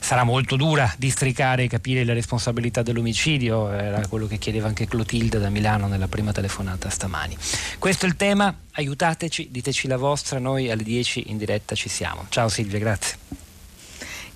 Sarà 0.00 0.24
molto 0.24 0.56
dura 0.56 0.92
districare 0.96 1.64
e 1.64 1.68
capire 1.68 2.04
le 2.04 2.14
responsabilità 2.14 2.82
dell'omicidio, 2.82 3.70
era 3.70 4.06
quello 4.06 4.26
che 4.26 4.38
chiedeva 4.38 4.68
anche 4.68 4.86
Clotilde 4.86 5.38
da 5.38 5.50
Milano 5.50 5.86
nella 5.86 6.08
prima 6.08 6.32
telefonata 6.32 6.88
stamani. 6.88 7.36
Questo 7.78 8.06
è 8.06 8.08
il 8.08 8.16
tema, 8.16 8.54
aiutateci, 8.72 9.48
diteci 9.50 9.88
la 9.88 9.96
vostra, 9.96 10.38
noi 10.38 10.70
alle 10.70 10.82
10 10.82 11.30
in 11.30 11.38
diretta 11.38 11.74
ci 11.74 11.88
siamo. 11.88 12.26
Ciao 12.28 12.48
Silvia, 12.48 12.78
grazie. 12.78 13.49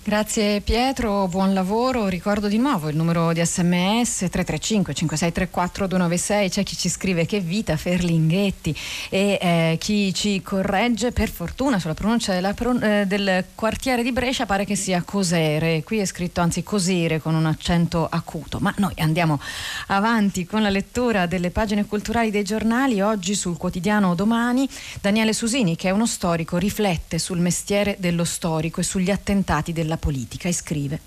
Grazie 0.07 0.61
Pietro, 0.61 1.27
buon 1.27 1.55
lavoro. 1.55 2.07
Ricordo 2.07 2.47
di 2.47 2.59
nuovo 2.59 2.89
il 2.89 2.95
numero 2.95 3.33
di 3.33 3.43
sms 3.43 4.17
335 4.29 4.93
5634 4.93 5.87
296. 5.87 6.49
C'è 6.51 6.61
chi 6.61 6.77
ci 6.77 6.89
scrive 6.89 7.25
che 7.25 7.39
vita 7.39 7.75
Ferlinghetti 7.75 8.77
e 9.09 9.39
eh, 9.41 9.77
chi 9.79 10.13
ci 10.13 10.43
corregge 10.43 11.11
per 11.11 11.31
fortuna 11.31 11.79
sulla 11.79 11.95
pronuncia 11.95 12.33
della, 12.33 12.53
eh, 12.83 13.07
del 13.07 13.45
quartiere 13.55 14.03
di 14.03 14.11
Brescia 14.11 14.45
pare 14.45 14.63
che 14.63 14.75
sia 14.75 15.01
Cosere. 15.01 15.81
Qui 15.83 15.97
è 15.97 16.05
scritto 16.05 16.39
anzi 16.39 16.61
Cosire 16.61 17.19
con 17.19 17.33
un 17.33 17.47
accento 17.47 18.07
acuto. 18.07 18.59
Ma 18.59 18.71
noi 18.77 18.93
andiamo 18.97 19.39
avanti 19.87 20.45
con 20.45 20.61
la 20.61 20.69
lettura 20.69 21.25
delle 21.25 21.49
pagine 21.49 21.83
culturali 21.87 22.29
dei 22.29 22.43
giornali. 22.43 23.01
Oggi 23.01 23.33
sul 23.33 23.57
quotidiano 23.57 24.13
Domani 24.13 24.69
Daniele 25.01 25.33
Susini, 25.33 25.75
che 25.75 25.87
è 25.87 25.91
uno 25.91 26.05
storico, 26.05 26.57
riflette 26.57 27.17
sul 27.17 27.39
mestiere 27.39 27.95
dello 27.97 28.23
storico 28.23 28.81
e 28.81 28.83
sugli 28.83 29.09
attentati 29.09 29.73
della 29.73 29.93
della 29.95 29.97
politica 29.97 30.47
e 30.47 30.53
scrive 30.53 30.99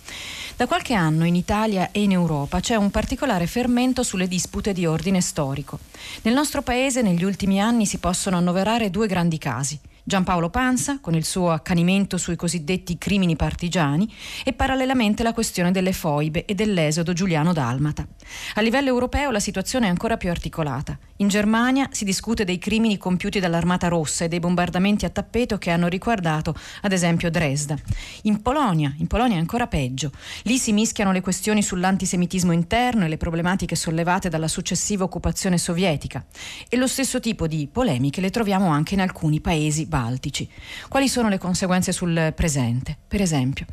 Da 0.57 0.66
qualche 0.66 0.95
anno 0.95 1.25
in 1.25 1.37
Italia 1.37 1.90
e 1.92 2.02
in 2.02 2.12
Europa 2.12 2.61
c'è 2.61 2.75
un 2.75 2.90
particolare 2.90 3.47
fermento 3.47 4.02
sulle 4.02 4.26
dispute 4.26 4.73
di 4.73 4.87
ordine 4.87 5.21
storico. 5.21 5.78
Nel 6.23 6.35
nostro 6.35 6.62
paese 6.62 7.02
negli 7.02 7.23
ultimi 7.23 7.61
anni 7.61 7.87
si 7.87 7.99
possono 7.99 8.37
annoverare 8.37 8.90
due 8.90 9.07
grandi 9.07 9.38
casi. 9.38 9.78
Giampaolo 10.02 10.49
Pansa, 10.49 11.00
con 11.00 11.14
il 11.14 11.25
suo 11.25 11.50
accanimento 11.50 12.16
sui 12.16 12.35
cosiddetti 12.35 12.97
crimini 12.97 13.37
partigiani, 13.37 14.11
e 14.42 14.54
parallelamente 14.54 15.23
la 15.23 15.35
questione 15.35 15.71
delle 15.71 15.92
foibe 15.92 16.47
e 16.47 16.54
dell'esodo 16.54 17.12
giuliano-dalmata. 17.12 18.07
A 18.54 18.61
livello 18.62 18.88
europeo 18.88 19.30
la 19.30 19.38
situazione 19.38 19.87
è 19.87 19.90
ancora 19.90 20.16
più 20.16 20.30
articolata. 20.30 20.99
In 21.20 21.26
Germania 21.26 21.88
si 21.90 22.04
discute 22.04 22.44
dei 22.44 22.58
crimini 22.58 22.96
compiuti 22.96 23.40
dall'Armata 23.40 23.88
Rossa 23.88 24.25
e 24.25 24.28
dei 24.28 24.38
bombardamenti 24.38 25.04
a 25.04 25.10
tappeto 25.10 25.58
che 25.58 25.70
hanno 25.70 25.88
riguardato, 25.88 26.54
ad 26.82 26.92
esempio, 26.92 27.28
Dresda. 27.28 27.76
In 28.22 28.40
Polonia, 28.40 28.94
in 28.98 29.08
Polonia 29.08 29.34
è 29.37 29.40
ancora 29.40 29.66
peggio. 29.66 30.12
Lì 30.42 30.58
si 30.58 30.72
mischiano 30.72 31.10
le 31.10 31.20
questioni 31.20 31.60
sull'antisemitismo 31.60 32.52
interno 32.52 33.04
e 33.04 33.08
le 33.08 33.16
problematiche 33.16 33.75
sollevate 33.75 34.28
dalla 34.28 34.46
successiva 34.46 35.02
occupazione 35.02 35.58
sovietica. 35.58 36.25
E 36.68 36.76
lo 36.76 36.87
stesso 36.87 37.18
tipo 37.18 37.48
di 37.48 37.66
polemiche 37.66 38.20
le 38.20 38.30
troviamo 38.30 38.68
anche 38.68 38.94
in 38.94 39.00
alcuni 39.00 39.40
paesi 39.40 39.87
baltici. 39.87 40.48
Quali 40.88 41.08
sono 41.08 41.28
le 41.28 41.38
conseguenze 41.38 41.90
sul 41.90 42.32
presente? 42.37 42.96
Per 43.08 43.20
esempio, 43.20 43.66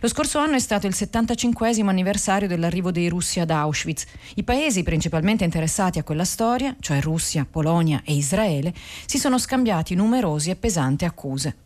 lo 0.00 0.08
scorso 0.08 0.38
anno 0.38 0.54
è 0.54 0.60
stato 0.60 0.86
il 0.86 0.94
75 0.94 1.74
anniversario 1.86 2.48
dell'arrivo 2.48 2.90
dei 2.90 3.08
russi 3.08 3.38
ad 3.38 3.50
Auschwitz. 3.50 4.06
I 4.36 4.44
paesi 4.44 4.82
principalmente 4.82 5.44
interessati 5.44 5.98
a 5.98 6.02
quella 6.02 6.24
storia, 6.24 6.74
cioè 6.86 7.00
Russia, 7.00 7.44
Polonia 7.50 8.00
e 8.04 8.14
Israele, 8.14 8.72
si 9.06 9.18
sono 9.18 9.38
scambiati 9.38 9.96
numerosi 9.96 10.50
e 10.50 10.56
pesanti 10.56 11.04
accuse. 11.04 11.56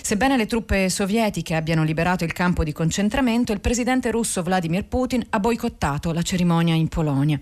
Sebbene 0.00 0.38
le 0.38 0.46
truppe 0.46 0.88
sovietiche 0.88 1.54
abbiano 1.54 1.84
liberato 1.84 2.24
il 2.24 2.32
campo 2.32 2.64
di 2.64 2.72
concentramento, 2.72 3.52
il 3.52 3.60
presidente 3.60 4.10
russo 4.10 4.42
Vladimir 4.42 4.86
Putin 4.86 5.24
ha 5.28 5.38
boicottato 5.38 6.12
la 6.12 6.22
cerimonia 6.22 6.74
in 6.74 6.88
Polonia, 6.88 7.38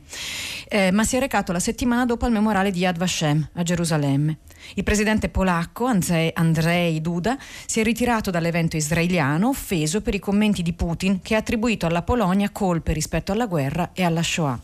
eh, 0.68 0.90
ma 0.90 1.04
si 1.04 1.14
è 1.14 1.20
recato 1.20 1.52
la 1.52 1.60
settimana 1.60 2.04
dopo 2.04 2.24
al 2.24 2.32
memoriale 2.32 2.72
di 2.72 2.80
Yad 2.80 2.98
Vashem 2.98 3.48
a 3.52 3.62
Gerusalemme. 3.62 4.38
Il 4.74 4.82
presidente 4.82 5.28
polacco 5.28 5.86
Andrzej 5.86 6.98
Duda 6.98 7.38
si 7.66 7.78
è 7.78 7.84
ritirato 7.84 8.32
dall'evento 8.32 8.76
israeliano 8.76 9.48
offeso 9.48 10.00
per 10.00 10.14
i 10.14 10.18
commenti 10.18 10.62
di 10.62 10.72
Putin 10.72 11.22
che 11.22 11.36
ha 11.36 11.38
attribuito 11.38 11.86
alla 11.86 12.02
Polonia 12.02 12.50
colpe 12.50 12.92
rispetto 12.92 13.30
alla 13.30 13.46
guerra 13.46 13.90
e 13.92 14.02
alla 14.02 14.22
Shoah. 14.24 14.60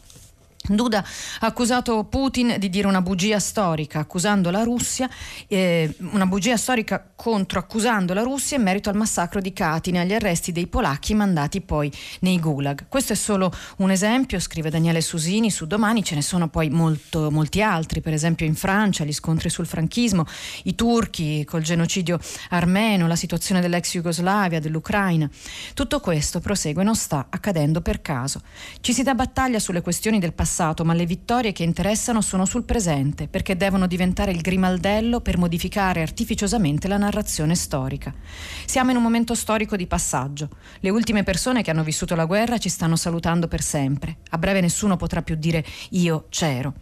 Duda 0.67 1.05
ha 1.41 1.47
accusato 1.47 2.05
Putin 2.05 2.57
di 2.59 2.71
dire 2.71 2.87
una 2.87 3.03
bugia 3.03 3.39
storica, 3.39 3.99
accusando 3.99 4.49
la 4.49 4.63
Russia, 4.63 5.11
eh, 5.47 5.95
una 6.13 6.25
bugia 6.25 6.57
storica 6.57 7.07
contro 7.15 7.59
accusando 7.59 8.15
la 8.15 8.23
Russia 8.23 8.57
in 8.57 8.63
merito 8.63 8.89
al 8.89 8.97
massacro 8.97 9.43
di 9.43 9.53
Katyn 9.53 9.97
e 9.97 9.99
agli 9.99 10.15
arresti 10.15 10.53
dei 10.53 10.67
polacchi 10.67 11.13
mandati 11.13 11.61
poi 11.61 11.93
nei 12.21 12.41
gulag. 12.41 12.87
Questo 12.89 13.13
è 13.13 13.17
solo 13.17 13.53
un 13.79 13.91
esempio, 13.91 14.41
scrive 14.41 14.71
Daniele 14.71 15.03
Susini 15.03 15.51
su 15.51 15.67
Domani, 15.67 16.03
ce 16.03 16.15
ne 16.15 16.23
sono 16.23 16.49
poi 16.49 16.71
molto, 16.71 17.31
molti 17.31 17.61
altri, 17.61 18.01
per 18.01 18.15
esempio 18.15 18.47
in 18.47 18.55
Francia 18.55 19.05
gli 19.05 19.13
scontri 19.13 19.51
sul 19.51 19.67
franchismo, 19.67 20.25
i 20.63 20.75
turchi 20.75 21.45
col 21.45 21.61
genocidio 21.61 22.19
armeno, 22.49 23.07
la 23.07 23.17
situazione 23.17 23.61
dell'ex 23.61 23.91
Jugoslavia, 23.91 24.61
dell'Ucraina. 24.61 25.29
Tutto 25.75 26.01
questo 26.01 26.41
prosegue 26.41 26.83
non 26.85 26.97
sta 26.97 27.27
accadendo 27.29 27.83
per 27.83 28.01
caso. 28.01 28.41
Ci 28.81 28.95
si 28.95 29.03
dà 29.03 29.15
battaglia 29.15 29.59
sulle 29.59 29.83
questioni 29.83 30.19
del 30.19 30.33
passato 30.33 30.53
passato, 30.55 30.85
ma 30.85 30.95
le 30.95 31.05
vittorie 31.05 31.51
che 31.51 31.65
interessano 31.65 32.21
sono 32.21 32.45
sul 32.45 32.63
presente, 32.63 33.27
perché 33.27 33.57
devono 33.57 33.89
diventare 33.89 34.31
il 34.31 34.41
grimaldello 34.41 35.21
per 35.21 35.37
modificare 35.37 36.01
artificiosamente 36.01 36.87
la 36.87 36.97
narrazione 36.97 37.57
storica. 37.57 38.15
Siamo 38.65 38.93
in 38.93 38.97
un 38.97 39.03
momento 39.03 39.35
storico 39.35 39.75
di 39.75 39.89
passaggio. 39.89 40.51
Le 40.79 40.91
ultime 40.91 41.25
persone 41.25 41.63
che 41.63 41.73
hanno 41.73 41.83
vissuto 41.83 42.15
la 42.15 42.25
guerra 42.25 42.59
ci 42.59 42.69
stanno 42.69 42.95
salutando 42.95 43.49
per 43.49 43.63
sempre. 43.63 44.19
A 44.31 44.39
breve 44.39 44.61
nessuno 44.61 44.97
potrà 44.97 45.23
più 45.23 45.35
dire 45.35 45.65
io 45.91 46.27
c'ero. 46.29 46.75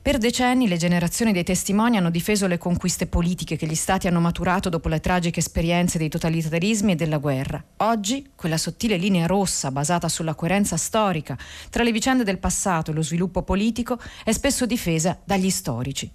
Per 0.00 0.18
decenni 0.18 0.68
le 0.68 0.76
generazioni 0.76 1.32
dei 1.32 1.42
testimoni 1.42 1.96
hanno 1.96 2.10
difeso 2.10 2.46
le 2.46 2.56
conquiste 2.58 3.08
politiche 3.08 3.56
che 3.56 3.66
gli 3.66 3.74
stati 3.74 4.06
hanno 4.06 4.20
maturato 4.20 4.68
dopo 4.68 4.88
le 4.88 5.00
tragiche 5.00 5.40
esperienze 5.40 5.98
dei 5.98 6.08
totalitarismi 6.08 6.92
e 6.92 6.94
della 6.94 7.18
guerra. 7.18 7.60
Oggi 7.78 8.30
quella 8.36 8.58
sottile 8.58 8.96
linea 8.96 9.26
rossa 9.26 9.72
basata 9.72 10.08
sulla 10.08 10.34
coerenza 10.34 10.76
storica 10.76 11.36
tra 11.68 11.82
le 11.82 11.90
vicende 11.90 12.22
del 12.22 12.38
passato 12.38 12.92
e 12.92 12.94
lo 12.94 13.06
sviluppo 13.08 13.42
politico 13.42 13.98
è 14.22 14.32
spesso 14.32 14.66
difesa 14.66 15.18
dagli 15.24 15.50
storici. 15.50 16.10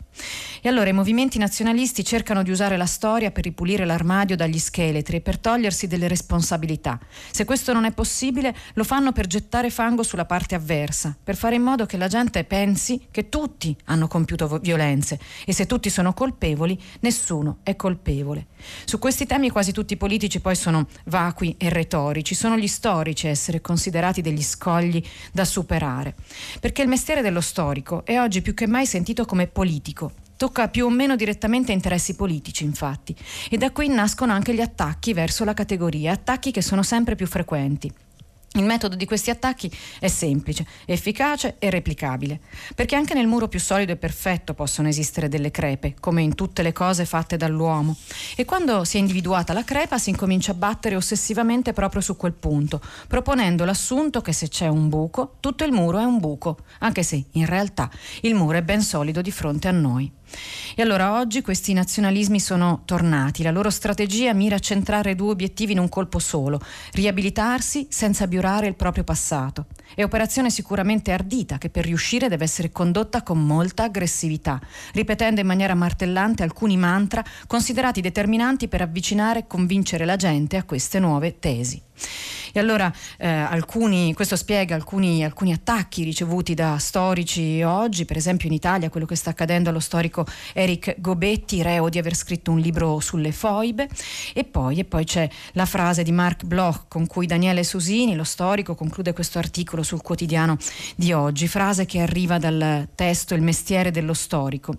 E 0.62 0.70
allora 0.70 0.90
i 0.90 0.94
movimenti 0.94 1.38
nazionalisti 1.38 2.06
cercano 2.06 2.44
di 2.44 2.52
usare 2.52 2.78
la 2.78 2.86
storia 2.86 3.32
per 3.32 3.44
ripulire 3.44 3.86
l'armadio 3.86 4.36
dagli 4.36 4.60
scheletri 4.60 5.18
e 5.18 5.22
per 5.22 5.40
togliersi 5.40 5.88
delle 5.88 6.08
responsabilità. 6.08 7.00
Se 7.32 7.44
questo 7.44 7.74
non 7.74 7.86
è 7.86 7.92
possibile, 7.92 8.56
lo 8.76 8.84
fanno 8.84 9.12
per 9.12 9.28
gettare 9.28 9.70
fango 9.70 10.04
sulla 10.04 10.26
parte 10.26 10.56
avversa, 10.56 11.16
per 11.22 11.36
fare 11.36 11.56
in 11.56 11.64
modo 11.64 11.86
che 11.86 11.98
la 11.98 12.08
gente 12.08 12.44
pensi 12.44 13.08
che 13.12 13.28
tutti 13.28 13.76
hanno 13.86 14.08
compiuto 14.08 14.60
violenze 14.60 15.20
e 15.46 15.52
se 15.52 15.66
tutti 15.66 15.90
sono 15.90 16.14
colpevoli, 16.14 16.80
nessuno 17.02 17.58
è 17.64 17.76
colpevole. 17.76 18.48
Su 18.86 19.00
questi 19.00 19.26
temi 19.26 19.50
quasi 19.50 19.72
tutti 19.72 19.94
i 19.94 19.98
politici 19.98 20.40
poi 20.40 20.56
sono 20.56 20.88
vacui 21.06 21.56
e 21.58 21.70
retorici, 21.70 22.36
sono 22.36 22.58
gli 22.58 22.68
storici 22.68 23.28
a 23.28 23.32
essere 23.32 23.60
considerati 23.60 24.22
degli 24.22 24.44
scogli 24.44 25.04
da 25.32 25.44
superare. 25.44 26.16
Perché 26.60 26.83
il 26.84 26.90
mestiere 26.90 27.22
dello 27.22 27.40
storico 27.40 28.06
è 28.06 28.20
oggi 28.20 28.42
più 28.42 28.54
che 28.54 28.68
mai 28.68 28.86
sentito 28.86 29.26
come 29.26 29.48
politico. 29.48 30.12
Tocca 30.36 30.68
più 30.68 30.86
o 30.86 30.90
meno 30.90 31.16
direttamente 31.16 31.72
interessi 31.72 32.16
politici, 32.16 32.66
infatti, 32.66 33.16
e 33.50 33.58
da 33.58 33.72
qui 33.72 33.88
nascono 33.88 34.34
anche 34.34 34.54
gli 34.54 34.60
attacchi 34.60 35.14
verso 35.14 35.46
la 35.46 35.54
categoria, 35.54 36.12
attacchi 36.12 36.52
che 36.52 36.62
sono 36.62 36.84
sempre 36.84 37.16
più 37.16 37.26
frequenti. 37.26 37.90
Il 38.56 38.66
metodo 38.66 38.96
di 38.96 39.06
questi 39.06 39.32
attacchi 39.32 39.72
è 40.00 40.08
semplice, 40.08 40.64
efficace 40.86 41.56
e 41.58 41.72
replicabile, 41.72 42.40
perché 42.76 42.96
anche 42.96 43.16
nel 43.16 43.26
muro 43.26 43.48
più 43.48 43.60
solido 43.60 43.94
e 43.94 43.98
perfetto 43.98 44.54
possono 44.54 44.88
esistere 44.88 45.28
delle 45.28 45.50
crepe, 45.50 45.96
come 46.00 46.22
in 46.22 46.36
tutte 46.36 46.62
le 46.62 46.72
cose 46.72 47.06
fatte 47.06 47.36
dall'uomo. 47.36 47.98
E 48.36 48.46
quando 48.46 48.84
si 48.84 48.98
è 48.98 49.00
individuata 49.00 49.54
la 49.54 49.64
crepa 49.64 49.98
si 49.98 50.12
incomincia 50.12 50.52
a 50.52 50.56
battere 50.56 50.96
ossessivamente 50.96 51.74
proprio 51.74 52.00
su 52.00 52.16
quel 52.16 52.34
punto, 52.34 52.80
proponendo 53.08 53.66
l'assunto 53.66 54.22
che 54.22 54.34
se 54.34 54.48
c'è 54.50 54.68
un 54.68 54.88
buco, 54.88 55.38
tutto 55.40 55.64
il 55.64 55.72
muro 55.72 55.98
è 55.98 56.04
un 56.04 56.20
buco, 56.20 56.60
anche 56.80 57.02
se 57.02 57.24
in 57.32 57.48
realtà 57.48 57.90
il 58.22 58.36
muro 58.36 58.58
è 58.58 58.62
ben 58.62 58.84
solido 58.84 59.24
di 59.24 59.32
fronte 59.32 59.68
a 59.68 59.72
noi. 59.72 60.12
E 60.76 60.82
allora 60.82 61.20
oggi 61.20 61.42
questi 61.42 61.74
nazionalismi 61.74 62.40
sono 62.40 62.82
tornati, 62.86 63.44
la 63.44 63.52
loro 63.52 63.70
strategia 63.70 64.34
mira 64.34 64.56
a 64.56 64.60
centrare 64.60 65.16
due 65.16 65.32
obiettivi 65.32 65.74
in 65.74 65.80
un 65.80 65.90
colpo 65.90 66.20
solo, 66.20 66.60
riabilitarsi 66.94 67.88
senza 67.90 68.28
biurare 68.28 68.68
il 68.68 68.76
proprio 68.76 69.04
passato. 69.04 69.68
È 69.96 70.04
operazione 70.04 70.50
sicuramente 70.50 71.12
ardita 71.12 71.60
che 71.60 71.70
per 71.70 71.86
riuscire 71.86 72.28
deve 72.28 72.46
essere 72.46 72.72
condotta 72.72 73.22
con 73.22 73.46
molta 73.46 73.84
aggressività, 73.84 74.60
ripetendo 74.94 75.42
in 75.42 75.48
maniera 75.48 75.76
martellante 75.76 76.42
alcuni 76.42 76.78
mantra 76.78 77.24
considerati 77.46 78.02
determinanti 78.02 78.68
per 78.68 78.82
avvicinare 78.82 79.40
e 79.40 79.48
convincere 79.48 80.06
la 80.06 80.16
gente 80.16 80.58
a 80.58 80.64
queste 80.64 81.00
nuove 81.00 81.38
tesi. 81.38 81.80
E 82.56 82.60
allora 82.60 82.94
eh, 83.18 83.28
alcuni, 83.28 84.14
questo 84.14 84.36
spiega 84.36 84.76
alcuni, 84.76 85.24
alcuni, 85.24 85.54
attacchi 85.54 86.04
ricevuti 86.04 86.54
da 86.54 86.78
storici 86.78 87.64
oggi, 87.64 88.06
per 88.06 88.16
esempio 88.16 88.48
in 88.48 88.54
Italia 88.54 88.92
quello 88.92 89.08
che 89.08 89.16
sta 89.16 89.32
accadendo 89.32 89.70
allo 89.70 89.80
storico 89.80 90.24
Eric 90.54 91.02
Gobetti, 91.02 91.64
reo 91.64 91.90
di 91.90 91.98
aver 91.98 92.16
scritto 92.16 92.52
un 92.52 92.60
libro 92.60 93.00
sulle 93.00 93.32
foibe, 93.32 93.90
e 94.36 94.44
poi, 94.44 94.78
e 94.78 94.86
poi 94.86 95.04
c'è 95.04 95.28
la 95.54 95.66
frase 95.66 96.04
di 96.04 96.12
Mark 96.12 96.44
Bloch 96.44 96.84
con 96.90 97.08
cui 97.08 97.26
Daniele 97.26 97.64
Susini, 97.64 98.14
lo 98.14 98.24
storico, 98.24 98.76
conclude 98.76 99.14
questo 99.14 99.40
articolo 99.40 99.82
sul 99.82 100.04
quotidiano 100.04 100.56
di 100.96 101.12
oggi, 101.12 101.48
frase 101.48 101.88
che 101.88 102.02
arriva 102.02 102.38
dal 102.38 102.88
testo 102.94 103.34
Il 103.34 103.42
mestiere 103.42 103.90
dello 103.90 104.14
storico 104.14 104.76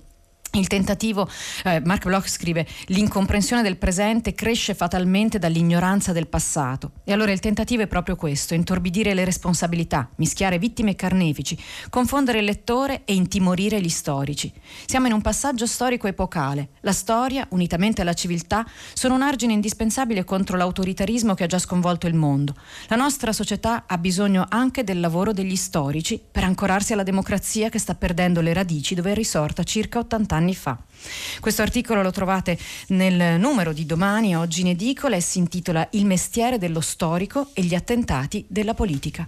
il 0.58 0.66
tentativo, 0.66 1.28
eh, 1.64 1.80
Mark 1.84 2.04
Bloch 2.04 2.28
scrive, 2.28 2.66
l'incomprensione 2.86 3.62
del 3.62 3.76
presente 3.76 4.34
cresce 4.34 4.74
fatalmente 4.74 5.38
dall'ignoranza 5.38 6.12
del 6.12 6.28
passato. 6.28 6.92
E 7.04 7.12
allora 7.12 7.32
il 7.32 7.40
tentativo 7.40 7.82
è 7.82 7.86
proprio 7.86 8.16
questo, 8.16 8.54
intorbidire 8.54 9.14
le 9.14 9.24
responsabilità, 9.24 10.08
mischiare 10.16 10.58
vittime 10.58 10.92
e 10.92 10.96
carnefici, 10.96 11.58
confondere 11.90 12.38
il 12.38 12.44
lettore 12.44 13.02
e 13.04 13.14
intimorire 13.14 13.80
gli 13.80 13.88
storici. 13.88 14.52
Siamo 14.86 15.06
in 15.06 15.12
un 15.12 15.22
passaggio 15.22 15.66
storico 15.66 16.06
epocale. 16.06 16.68
La 16.80 16.92
storia, 16.92 17.46
unitamente 17.50 18.02
alla 18.02 18.14
civiltà, 18.14 18.66
sono 18.92 19.14
un 19.14 19.22
argine 19.22 19.52
indispensabile 19.52 20.24
contro 20.24 20.56
l'autoritarismo 20.56 21.34
che 21.34 21.44
ha 21.44 21.48
già 21.48 21.58
sconvolto 21.58 22.06
il 22.06 22.14
mondo. 22.14 22.54
La 22.88 22.96
nostra 22.96 23.32
società 23.32 23.84
ha 23.86 23.98
bisogno 23.98 24.46
anche 24.48 24.84
del 24.84 25.00
lavoro 25.00 25.32
degli 25.32 25.56
storici 25.56 26.20
per 26.30 26.44
ancorarsi 26.44 26.92
alla 26.92 27.02
democrazia 27.02 27.68
che 27.68 27.78
sta 27.78 27.94
perdendo 27.94 28.40
le 28.40 28.52
radici 28.52 28.94
dove 28.94 29.12
è 29.12 29.14
risorta 29.14 29.62
circa 29.62 29.98
80 29.98 30.34
anni 30.34 30.43
anni 30.44 30.54
fa. 30.54 30.78
Questo 31.40 31.62
articolo 31.62 32.02
lo 32.02 32.10
trovate 32.10 32.58
nel 32.88 33.40
numero 33.40 33.72
di 33.72 33.86
domani, 33.86 34.36
oggi 34.36 34.60
in 34.60 34.68
edicola, 34.68 35.16
e 35.16 35.20
si 35.20 35.38
intitola 35.38 35.86
Il 35.92 36.06
mestiere 36.06 36.58
dello 36.58 36.80
storico 36.80 37.48
e 37.54 37.62
gli 37.62 37.74
attentati 37.74 38.44
della 38.48 38.74
politica. 38.74 39.26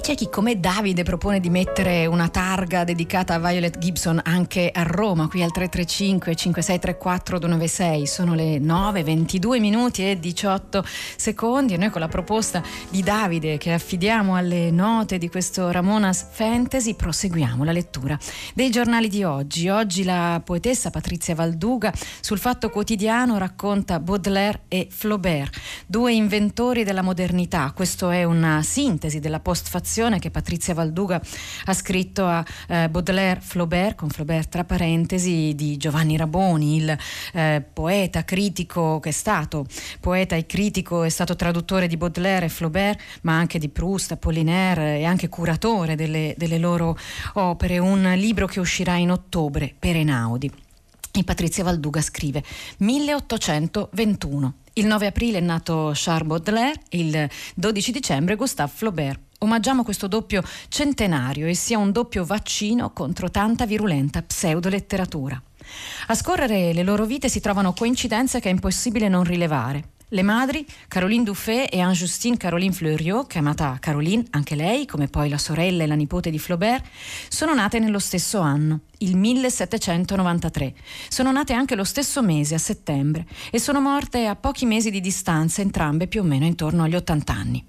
C'è 0.00 0.14
chi 0.14 0.28
come 0.28 0.60
Davide 0.60 1.02
propone 1.02 1.40
di 1.40 1.48
mettere 1.48 2.04
una 2.04 2.28
targa 2.28 2.84
dedicata 2.84 3.34
a 3.34 3.38
Violet 3.38 3.78
Gibson 3.78 4.20
anche 4.22 4.70
a 4.70 4.82
Roma, 4.82 5.28
qui 5.28 5.42
al 5.42 5.50
335 5.50 6.36
5634 6.36 7.38
296. 7.38 8.06
Sono 8.06 8.34
le 8.34 8.58
9, 8.58 9.02
22 9.02 9.58
minuti 9.58 10.08
e 10.08 10.18
18 10.18 10.84
secondi 11.16 11.74
e 11.74 11.78
noi 11.78 11.88
con 11.88 12.02
la 12.02 12.08
proposta 12.08 12.62
di 12.90 13.02
Davide 13.02 13.56
che 13.56 13.72
affidiamo 13.72 14.36
alle 14.36 14.70
note 14.70 15.16
di 15.16 15.28
questo 15.28 15.70
Ramonas 15.70 16.26
Fantasy 16.30 16.94
proseguiamo 16.94 17.64
la 17.64 17.72
lettura 17.72 18.18
dei 18.54 18.70
giornali 18.70 19.08
di 19.08 19.24
oggi. 19.24 19.68
Oggi 19.68 20.04
la 20.04 20.40
poetessa 20.44 20.90
Patrizia 20.90 21.34
Valduga 21.34 21.92
sul 22.20 22.38
Fatto 22.38 22.68
Quotidiano 22.68 23.38
racconta 23.38 23.98
Baudelaire 24.00 24.64
e 24.68 24.86
Flaubert, 24.90 25.58
due 25.86 26.12
inventori 26.12 26.84
della 26.84 27.02
modernità. 27.02 27.72
Questo 27.74 28.10
è 28.10 28.24
una 28.24 28.62
sintesi 28.62 29.18
della 29.18 29.40
postfazione 29.40 29.86
introduzione 29.88 30.18
che 30.18 30.30
Patrizia 30.30 30.74
Valduga 30.74 31.20
ha 31.64 31.72
scritto 31.72 32.26
a 32.26 32.44
eh, 32.68 32.90
Baudelaire 32.90 33.40
Flaubert, 33.40 33.96
con 33.96 34.10
Flaubert 34.10 34.50
tra 34.50 34.64
parentesi, 34.64 35.54
di 35.54 35.78
Giovanni 35.78 36.18
Raboni, 36.18 36.76
il 36.76 36.98
eh, 37.32 37.64
poeta 37.72 38.22
critico 38.24 39.00
che 39.00 39.08
è 39.08 39.12
stato 39.12 39.64
poeta 40.00 40.36
e 40.36 40.44
critico, 40.44 41.04
è 41.04 41.08
stato 41.08 41.36
traduttore 41.36 41.86
di 41.86 41.96
Baudelaire 41.96 42.46
e 42.46 42.48
Flaubert, 42.50 43.00
ma 43.22 43.38
anche 43.38 43.58
di 43.58 43.70
Proust, 43.70 44.12
Apollinaire 44.12 44.98
e 44.98 45.04
anche 45.04 45.30
curatore 45.30 45.94
delle, 45.96 46.34
delle 46.36 46.58
loro 46.58 46.96
opere. 47.34 47.78
Un 47.78 48.12
libro 48.16 48.46
che 48.46 48.60
uscirà 48.60 48.96
in 48.96 49.10
ottobre 49.10 49.74
per 49.76 49.96
Enaudi. 49.96 50.52
E 51.10 51.24
Patrizia 51.24 51.64
Valduga 51.64 52.02
scrive 52.02 52.44
1821. 52.78 54.54
Il 54.74 54.86
9 54.86 55.06
aprile 55.06 55.38
è 55.38 55.40
nato 55.40 55.92
Charles 55.94 56.28
Baudelaire, 56.28 56.80
il 56.90 57.28
12 57.54 57.90
dicembre 57.90 58.36
Gustave 58.36 58.70
Flaubert. 58.72 59.27
Omaggiamo 59.40 59.84
questo 59.84 60.08
doppio 60.08 60.42
centenario 60.68 61.46
e 61.46 61.54
sia 61.54 61.78
un 61.78 61.92
doppio 61.92 62.24
vaccino 62.24 62.92
contro 62.92 63.30
tanta 63.30 63.66
virulenta 63.66 64.22
pseudoletteratura. 64.22 65.40
A 66.08 66.14
scorrere 66.14 66.72
le 66.72 66.82
loro 66.82 67.04
vite 67.04 67.28
si 67.28 67.40
trovano 67.40 67.72
coincidenze 67.72 68.40
che 68.40 68.48
è 68.48 68.52
impossibile 68.52 69.08
non 69.08 69.22
rilevare. 69.22 69.90
Le 70.12 70.22
madri, 70.22 70.66
Caroline 70.88 71.22
Dufay 71.22 71.66
e 71.66 71.80
Anne-Justine 71.80 72.38
Caroline 72.38 72.72
Fleuriot, 72.72 73.28
chiamata 73.28 73.76
Caroline 73.78 74.24
anche 74.30 74.56
lei, 74.56 74.86
come 74.86 75.06
poi 75.06 75.28
la 75.28 75.36
sorella 75.36 75.82
e 75.82 75.86
la 75.86 75.94
nipote 75.94 76.30
di 76.30 76.38
Flaubert, 76.38 76.84
sono 77.28 77.52
nate 77.52 77.78
nello 77.78 77.98
stesso 77.98 78.40
anno, 78.40 78.80
il 78.98 79.16
1793. 79.16 80.74
Sono 81.10 81.30
nate 81.30 81.52
anche 81.52 81.74
lo 81.74 81.84
stesso 81.84 82.22
mese, 82.22 82.54
a 82.54 82.58
settembre, 82.58 83.26
e 83.50 83.60
sono 83.60 83.82
morte 83.82 84.26
a 84.26 84.34
pochi 84.34 84.64
mesi 84.64 84.90
di 84.90 85.02
distanza, 85.02 85.60
entrambe 85.60 86.06
più 86.06 86.22
o 86.22 86.24
meno 86.24 86.46
intorno 86.46 86.84
agli 86.84 86.96
80 86.96 87.32
anni. 87.34 87.67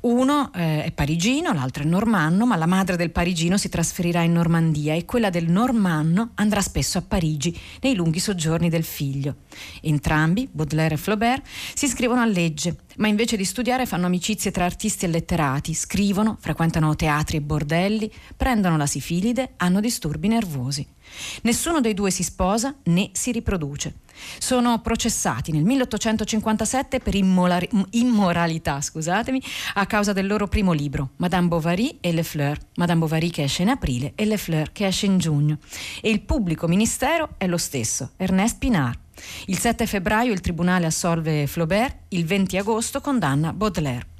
Uno 0.00 0.52
eh, 0.54 0.84
è 0.84 0.92
parigino, 0.92 1.52
l'altro 1.52 1.82
è 1.82 1.86
normanno, 1.86 2.46
ma 2.46 2.56
la 2.56 2.66
madre 2.66 2.96
del 2.96 3.10
parigino 3.10 3.56
si 3.56 3.68
trasferirà 3.68 4.22
in 4.22 4.32
Normandia 4.32 4.94
e 4.94 5.04
quella 5.04 5.30
del 5.30 5.48
normanno 5.48 6.30
andrà 6.34 6.60
spesso 6.60 6.98
a 6.98 7.02
Parigi 7.02 7.58
nei 7.80 7.94
lunghi 7.94 8.20
soggiorni 8.20 8.68
del 8.68 8.84
figlio. 8.84 9.36
Entrambi, 9.82 10.48
Baudelaire 10.50 10.94
e 10.94 10.98
Flaubert, 10.98 11.46
si 11.74 11.86
iscrivono 11.86 12.20
a 12.20 12.26
legge, 12.26 12.76
ma 12.96 13.08
invece 13.08 13.36
di 13.36 13.44
studiare 13.44 13.86
fanno 13.86 14.06
amicizie 14.06 14.50
tra 14.50 14.64
artisti 14.64 15.04
e 15.04 15.08
letterati, 15.08 15.74
scrivono, 15.74 16.36
frequentano 16.40 16.94
teatri 16.96 17.38
e 17.38 17.40
bordelli, 17.40 18.10
prendono 18.36 18.76
la 18.76 18.86
sifilide, 18.86 19.52
hanno 19.56 19.80
disturbi 19.80 20.28
nervosi. 20.28 20.86
Nessuno 21.42 21.80
dei 21.80 21.94
due 21.94 22.10
si 22.10 22.22
sposa 22.22 22.74
né 22.84 23.10
si 23.12 23.32
riproduce. 23.32 23.94
Sono 24.38 24.80
processati 24.80 25.52
nel 25.52 25.64
1857 25.64 27.00
per 27.00 27.14
immolari- 27.14 27.68
immoralità 27.90 28.80
scusatemi, 28.80 29.42
a 29.74 29.86
causa 29.86 30.12
del 30.12 30.26
loro 30.26 30.48
primo 30.48 30.72
libro, 30.72 31.10
Madame 31.16 31.48
Bovary 31.48 31.98
e 32.00 32.12
Le 32.12 32.22
Fleur. 32.22 32.58
Madame 32.76 33.00
Bovary 33.00 33.30
che 33.30 33.44
esce 33.44 33.62
in 33.62 33.68
aprile 33.68 34.12
e 34.14 34.24
Le 34.24 34.36
Fleur 34.38 34.72
che 34.72 34.86
esce 34.86 35.06
in 35.06 35.18
giugno. 35.18 35.58
E 36.00 36.10
il 36.10 36.22
pubblico 36.22 36.66
ministero 36.66 37.34
è 37.36 37.46
lo 37.46 37.58
stesso, 37.58 38.12
Ernest 38.16 38.58
Pinard. 38.58 39.04
Il 39.46 39.58
7 39.58 39.86
febbraio 39.86 40.32
il 40.32 40.40
tribunale 40.40 40.86
assolve 40.86 41.46
Flaubert, 41.46 41.96
il 42.08 42.24
20 42.24 42.56
agosto 42.58 43.00
condanna 43.00 43.52
Baudelaire. 43.52 44.14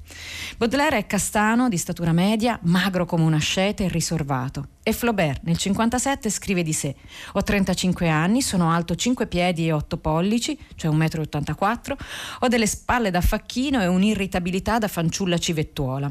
Baudelaire 0.56 0.98
è 0.98 1.06
castano, 1.06 1.68
di 1.68 1.76
statura 1.76 2.12
media, 2.12 2.59
magro 2.62 3.04
come 3.04 3.24
un 3.24 3.35
ascete 3.35 3.85
e 3.85 3.88
risorvato. 3.88 4.68
E 4.82 4.92
Flaubert 4.92 5.42
nel 5.44 5.56
57 5.56 6.30
scrive 6.30 6.62
di 6.62 6.72
sé: 6.72 6.94
Ho 7.32 7.42
35 7.42 8.09
anni, 8.09 8.40
sono 8.40 8.70
alto 8.70 8.94
5 8.94 9.26
piedi 9.26 9.66
e 9.66 9.72
8 9.72 9.96
pollici, 9.98 10.59
cioè 10.76 10.94
1,84 10.94 11.92
m, 11.92 11.96
ho 12.40 12.48
delle 12.48 12.66
spalle 12.66 13.11
da 13.11 13.20
facchino 13.20 13.82
e 13.82 13.87
un'irritabilità 13.87 14.78
da 14.78 14.88
fanciulla 14.88 15.38
civettuola. 15.38 16.11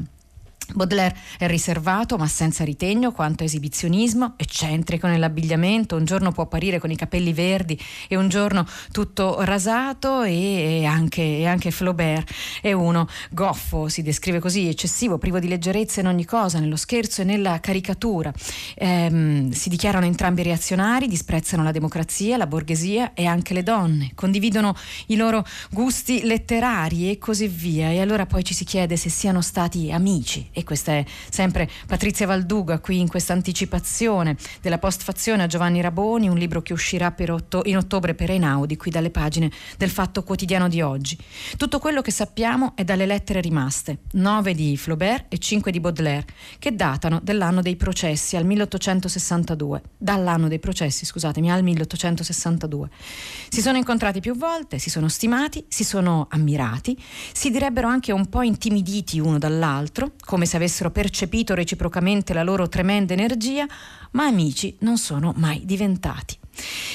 Baudelaire 0.74 1.16
è 1.38 1.46
riservato 1.46 2.16
ma 2.16 2.26
senza 2.26 2.64
ritegno 2.64 3.12
quanto 3.12 3.44
esibizionismo, 3.44 4.34
eccentrico 4.36 5.06
nell'abbigliamento, 5.06 5.96
un 5.96 6.04
giorno 6.04 6.32
può 6.32 6.44
apparire 6.44 6.78
con 6.78 6.90
i 6.90 6.96
capelli 6.96 7.32
verdi 7.32 7.78
e 8.08 8.16
un 8.16 8.28
giorno 8.28 8.66
tutto 8.90 9.42
rasato 9.42 10.22
e 10.22 10.84
anche, 10.84 11.22
e 11.22 11.46
anche 11.46 11.70
Flaubert 11.70 12.30
è 12.60 12.72
uno 12.72 13.08
goffo, 13.30 13.88
si 13.88 14.02
descrive 14.02 14.40
così, 14.40 14.68
eccessivo, 14.68 15.18
privo 15.18 15.38
di 15.38 15.48
leggerezza 15.48 16.00
in 16.00 16.08
ogni 16.08 16.24
cosa, 16.24 16.58
nello 16.58 16.76
scherzo 16.76 17.22
e 17.22 17.24
nella 17.24 17.60
caricatura. 17.60 18.32
Ehm, 18.74 19.50
si 19.50 19.68
dichiarano 19.68 20.04
entrambi 20.04 20.42
reazionari, 20.42 21.06
disprezzano 21.06 21.62
la 21.62 21.72
democrazia, 21.72 22.36
la 22.36 22.46
borghesia 22.46 23.14
e 23.14 23.26
anche 23.26 23.54
le 23.54 23.62
donne, 23.62 24.12
condividono 24.14 24.74
i 25.06 25.16
loro 25.16 25.44
gusti 25.70 26.22
letterari 26.24 27.10
e 27.10 27.18
così 27.18 27.46
via. 27.46 27.90
E 27.90 28.00
allora 28.00 28.26
poi 28.26 28.44
ci 28.44 28.54
si 28.54 28.64
chiede 28.64 28.96
se 28.96 29.08
siano 29.08 29.40
stati 29.40 29.92
amici 29.92 30.48
e 30.56 30.64
questa 30.64 30.92
è 30.92 31.04
sempre 31.28 31.68
Patrizia 31.86 32.26
Valduga 32.26 32.78
qui 32.78 32.98
in 32.98 33.08
questa 33.08 33.34
anticipazione 33.34 34.38
della 34.62 34.78
postfazione 34.78 35.42
a 35.42 35.46
Giovanni 35.46 35.82
Raboni, 35.82 36.28
un 36.28 36.38
libro 36.38 36.62
che 36.62 36.72
uscirà 36.72 37.14
otto, 37.28 37.60
in 37.66 37.76
ottobre 37.76 38.14
per 38.14 38.30
Einaudi, 38.30 38.78
qui 38.78 38.90
dalle 38.90 39.10
pagine 39.10 39.50
del 39.76 39.90
Fatto 39.90 40.22
Quotidiano 40.22 40.68
di 40.68 40.80
oggi. 40.80 41.18
Tutto 41.58 41.78
quello 41.78 42.00
che 42.00 42.10
sappiamo 42.10 42.72
è 42.74 42.84
dalle 42.84 43.04
lettere 43.04 43.42
rimaste, 43.42 43.98
nove 44.12 44.54
di 44.54 44.78
Flaubert 44.78 45.26
e 45.28 45.36
cinque 45.36 45.70
di 45.70 45.78
Baudelaire, 45.78 46.24
che 46.58 46.74
datano 46.74 47.20
dell'anno 47.22 47.60
dei 47.60 47.76
processi 47.76 48.36
al 48.36 48.46
1862, 48.46 49.82
dall'anno 49.98 50.48
dei 50.48 50.58
processi, 50.58 51.04
scusatemi, 51.04 51.52
al 51.52 51.62
1862. 51.64 52.88
Si 53.50 53.60
sono 53.60 53.76
incontrati 53.76 54.20
più 54.20 54.34
volte, 54.38 54.78
si 54.78 54.88
sono 54.88 55.08
stimati, 55.08 55.66
si 55.68 55.84
sono 55.84 56.28
ammirati, 56.30 56.98
si 57.34 57.50
direbbero 57.50 57.88
anche 57.88 58.10
un 58.10 58.26
po' 58.30 58.40
intimiditi 58.40 59.18
uno 59.18 59.36
dall'altro, 59.36 60.12
come 60.24 60.44
come 60.46 60.48
se 60.48 60.56
avessero 60.56 60.90
percepito 60.90 61.54
reciprocamente 61.54 62.32
la 62.32 62.44
loro 62.44 62.68
tremenda 62.68 63.12
energia, 63.12 63.66
ma 64.12 64.26
amici 64.26 64.76
non 64.80 64.96
sono 64.96 65.34
mai 65.36 65.64
diventati. 65.64 66.38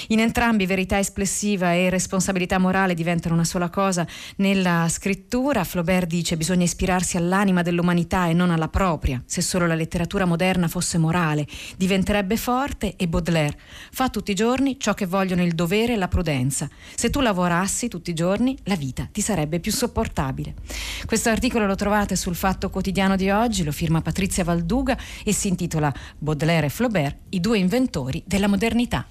In 0.08 0.20
entrambi 0.20 0.66
verità 0.66 1.00
esplessiva 1.00 1.74
e 1.74 1.90
responsabilità 1.90 2.58
morale 2.58 2.94
diventano 2.94 3.36
una 3.36 3.44
sola 3.44 3.70
cosa 3.70 4.06
nella 4.38 4.88
scrittura. 4.90 5.64
Flaubert 5.64 6.08
dice 6.08 6.38
bisogna 6.38 6.64
ispirarsi 6.64 7.18
all'anima 7.18 7.62
dell'umanità 7.62 8.28
e 8.28 8.34
non 8.34 8.52
alla 8.52 8.68
propria. 8.68 9.22
Se 9.26 9.42
solo 9.42 9.68
la 9.68 9.76
letteratura 9.76 10.26
moderna 10.26 10.68
fosse 10.68 10.98
morale, 10.98 11.48
diventerebbe 11.78 12.38
forte 12.38 12.96
e 12.96 13.08
Baudelaire 13.08 13.58
fa 13.92 14.10
tutti 14.10 14.32
i 14.32 14.36
giorni 14.36 14.80
ciò 14.80 14.94
che 14.94 15.06
vogliono 15.06 15.44
il 15.44 15.54
dovere 15.54 15.94
e 15.94 15.98
la 15.98 16.08
prudenza. 16.08 16.70
Se 16.96 17.10
tu 17.10 17.22
lavorassi 17.22 17.88
tutti 17.88 18.12
i 18.12 18.16
giorni, 18.16 18.58
la 18.64 18.76
vita 18.76 19.08
ti 19.12 19.22
sarebbe 19.22 19.60
più 19.60 19.72
sopportabile. 19.72 20.56
Questo 21.06 21.30
articolo 21.30 21.66
lo 21.66 21.76
trovate 21.76 22.16
sul 22.16 22.36
Fatto 22.36 22.70
Quotidiano 22.70 23.16
di 23.16 23.30
oggi, 23.30 23.64
lo 23.64 23.72
firma 23.72 24.02
Patrizia 24.02 24.44
Valduga 24.44 24.98
e 25.24 25.34
si 25.34 25.48
intitola 25.48 25.94
Baudelaire 26.18 26.68
e 26.68 26.70
Flaubert, 26.70 27.18
i 27.30 27.40
due 27.40 27.58
inventori 27.58 28.24
della 28.26 28.48
modernità. 28.48 29.06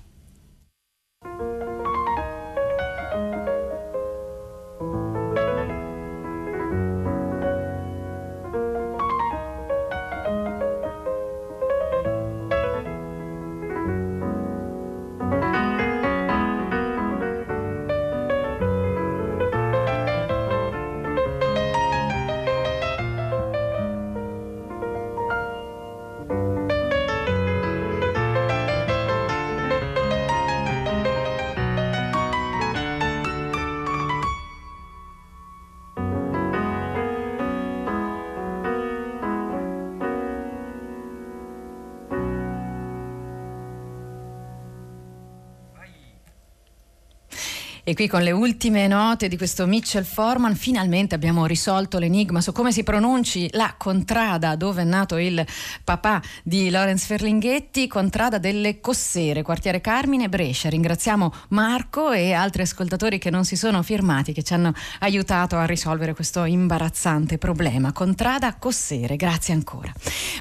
E 47.91 47.95
qui 47.95 48.07
con 48.07 48.23
le 48.23 48.31
ultime 48.31 48.87
note 48.87 49.27
di 49.27 49.37
questo 49.37 49.67
Mitchell 49.67 50.05
Forman 50.05 50.55
finalmente 50.55 51.17
abbiamo 51.17 51.45
risolto 51.45 51.99
l'enigma 51.99 52.41
su 52.41 52.53
come 52.53 52.71
si 52.71 52.85
pronunci 52.85 53.49
la 53.55 53.75
contrada 53.77 54.55
dove 54.55 54.83
è 54.83 54.85
nato 54.85 55.17
il 55.17 55.45
papà 55.83 56.23
di 56.45 56.71
Lorenz 56.71 57.05
Ferlinghetti, 57.07 57.89
contrada 57.89 58.39
delle 58.39 58.79
Cossere, 58.79 59.43
quartiere 59.43 59.81
Carmine, 59.81 60.29
Brescia. 60.29 60.69
Ringraziamo 60.69 61.33
Marco 61.49 62.13
e 62.13 62.33
altri 62.33 62.63
ascoltatori 62.63 63.19
che 63.19 63.29
non 63.29 63.45
si 63.45 63.57
sono 63.57 63.83
firmati, 63.83 64.33
che 64.33 64.45
ci 64.45 64.55
hanno 64.55 64.73
aiutato 65.01 65.57
a 65.57 65.65
risolvere 65.67 66.15
questo 66.15 66.45
imbarazzante 66.45 67.39
problema. 67.39 67.91
Contrada 67.91 68.55
Cossere, 68.55 69.17
grazie 69.17 69.53
ancora. 69.53 69.93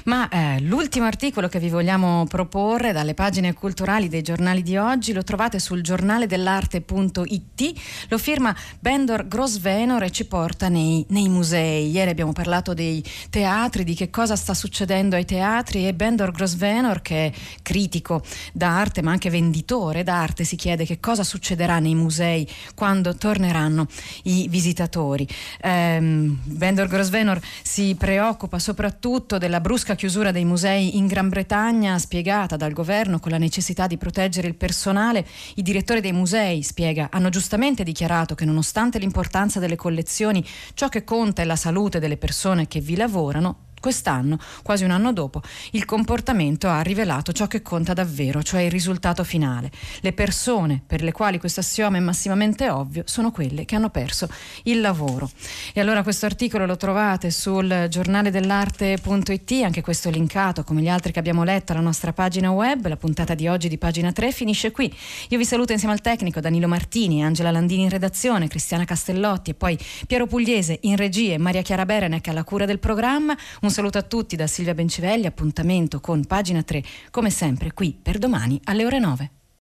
Ma 0.04 0.28
eh, 0.28 0.60
l'ultimo 0.60 1.06
articolo 1.06 1.48
che 1.48 1.58
vi 1.58 1.68
vogliamo 1.68 2.26
proporre 2.28 2.92
dalle 2.92 3.14
pagine 3.14 3.54
culturali 3.54 4.08
dei 4.08 4.22
giornali 4.22 4.62
di 4.62 4.76
oggi 4.76 5.12
lo 5.12 5.24
trovate 5.24 5.58
sul 5.58 5.82
giornale 5.82 6.28
dell'arte.it 6.28 7.38
IT, 7.40 7.72
lo 8.08 8.18
firma 8.18 8.54
Bendor 8.78 9.26
Grosvenor 9.26 10.02
e 10.02 10.10
ci 10.10 10.26
porta 10.26 10.68
nei, 10.68 11.04
nei, 11.08 11.28
musei. 11.28 11.90
Ieri 11.90 12.10
abbiamo 12.10 12.32
parlato 12.32 12.74
dei 12.74 13.02
teatri, 13.30 13.84
di 13.84 13.94
che 13.94 14.10
cosa 14.10 14.36
sta 14.36 14.54
succedendo 14.54 15.16
ai 15.16 15.24
teatri 15.24 15.86
e 15.86 15.94
Bendor 15.94 16.30
Grosvenor 16.30 17.02
che 17.02 17.26
è 17.26 17.32
critico 17.62 18.22
d'arte 18.52 19.02
ma 19.02 19.10
anche 19.10 19.30
venditore 19.30 20.02
d'arte 20.02 20.44
si 20.44 20.56
chiede 20.56 20.84
che 20.84 21.00
cosa 21.00 21.24
succederà 21.24 21.78
nei 21.78 21.94
musei 21.94 22.46
quando 22.74 23.14
torneranno 23.14 23.86
i 24.24 24.46
visitatori. 24.48 25.26
Um, 25.62 26.38
Bendor 26.44 26.88
Grosvenor 26.88 27.40
si 27.62 27.94
preoccupa 27.96 28.58
soprattutto 28.58 29.38
della 29.38 29.60
brusca 29.60 29.94
chiusura 29.94 30.30
dei 30.30 30.44
musei 30.44 30.96
in 30.96 31.06
Gran 31.06 31.28
Bretagna 31.28 31.98
spiegata 31.98 32.56
dal 32.56 32.72
governo 32.72 33.18
con 33.18 33.30
la 33.30 33.38
necessità 33.38 33.86
di 33.86 33.96
proteggere 33.96 34.48
il 34.48 34.54
personale. 34.54 35.26
I 35.54 35.62
direttori 35.62 36.00
dei 36.00 36.12
musei, 36.12 36.62
spiega, 36.62 37.08
hanno 37.10 37.29
giustamente 37.30 37.82
dichiarato 37.82 38.34
che 38.34 38.44
nonostante 38.44 38.98
l'importanza 38.98 39.58
delle 39.58 39.76
collezioni, 39.76 40.44
ciò 40.74 40.88
che 40.88 41.04
conta 41.04 41.40
è 41.40 41.46
la 41.46 41.56
salute 41.56 41.98
delle 41.98 42.18
persone 42.18 42.68
che 42.68 42.80
vi 42.80 42.96
lavorano, 42.96 43.68
Quest'anno, 43.80 44.38
quasi 44.62 44.84
un 44.84 44.90
anno 44.90 45.12
dopo, 45.12 45.40
il 45.72 45.84
comportamento 45.84 46.68
ha 46.68 46.82
rivelato 46.82 47.32
ciò 47.32 47.46
che 47.46 47.62
conta 47.62 47.94
davvero, 47.94 48.42
cioè 48.42 48.60
il 48.60 48.70
risultato 48.70 49.24
finale. 49.24 49.70
Le 50.00 50.12
persone 50.12 50.82
per 50.86 51.02
le 51.02 51.12
quali 51.12 51.38
questo 51.38 51.60
assioma 51.60 51.96
è 51.96 52.00
massimamente 52.00 52.68
ovvio 52.68 53.02
sono 53.06 53.30
quelle 53.30 53.64
che 53.64 53.76
hanno 53.76 53.90
perso 53.90 54.28
il 54.64 54.80
lavoro. 54.80 55.30
E 55.72 55.80
allora 55.80 56.02
questo 56.02 56.26
articolo 56.26 56.66
lo 56.66 56.76
trovate 56.76 57.30
sul 57.30 57.86
giornale 57.88 58.30
dell'arte.it, 58.30 59.62
anche 59.62 59.80
questo 59.80 60.10
linkato 60.10 60.62
come 60.64 60.82
gli 60.82 60.88
altri 60.88 61.12
che 61.12 61.18
abbiamo 61.18 61.42
letto 61.42 61.72
alla 61.72 61.80
nostra 61.80 62.12
pagina 62.12 62.50
web. 62.50 62.86
La 62.86 62.96
puntata 62.96 63.34
di 63.34 63.48
oggi 63.48 63.68
di 63.68 63.78
pagina 63.78 64.12
3 64.12 64.32
finisce 64.32 64.70
qui. 64.70 64.94
Io 65.28 65.38
vi 65.38 65.44
saluto 65.44 65.72
insieme 65.72 65.94
al 65.94 66.00
tecnico 66.00 66.40
Danilo 66.40 66.68
Martini, 66.68 67.24
Angela 67.24 67.50
Landini 67.50 67.84
in 67.84 67.90
redazione, 67.90 68.48
Cristiana 68.48 68.84
Castellotti 68.84 69.50
e 69.50 69.54
poi 69.54 69.78
Piero 70.06 70.26
Pugliese 70.26 70.78
in 70.82 70.96
regia 70.96 71.34
e 71.34 71.38
Maria 71.38 71.62
Chiara 71.62 71.86
Berenec 71.86 72.28
alla 72.28 72.44
cura 72.44 72.66
del 72.66 72.78
programma. 72.78 73.36
Un 73.62 73.69
un 73.70 73.76
saluto 73.76 73.98
a 73.98 74.02
tutti 74.02 74.34
da 74.34 74.48
Silvia 74.48 74.74
Bencivelli, 74.74 75.26
appuntamento 75.26 76.00
con 76.00 76.24
pagina 76.24 76.60
3, 76.60 76.82
come 77.12 77.30
sempre 77.30 77.72
qui 77.72 77.96
per 78.00 78.18
domani 78.18 78.60
alle 78.64 78.84
ore 78.84 78.98
9. 78.98 79.30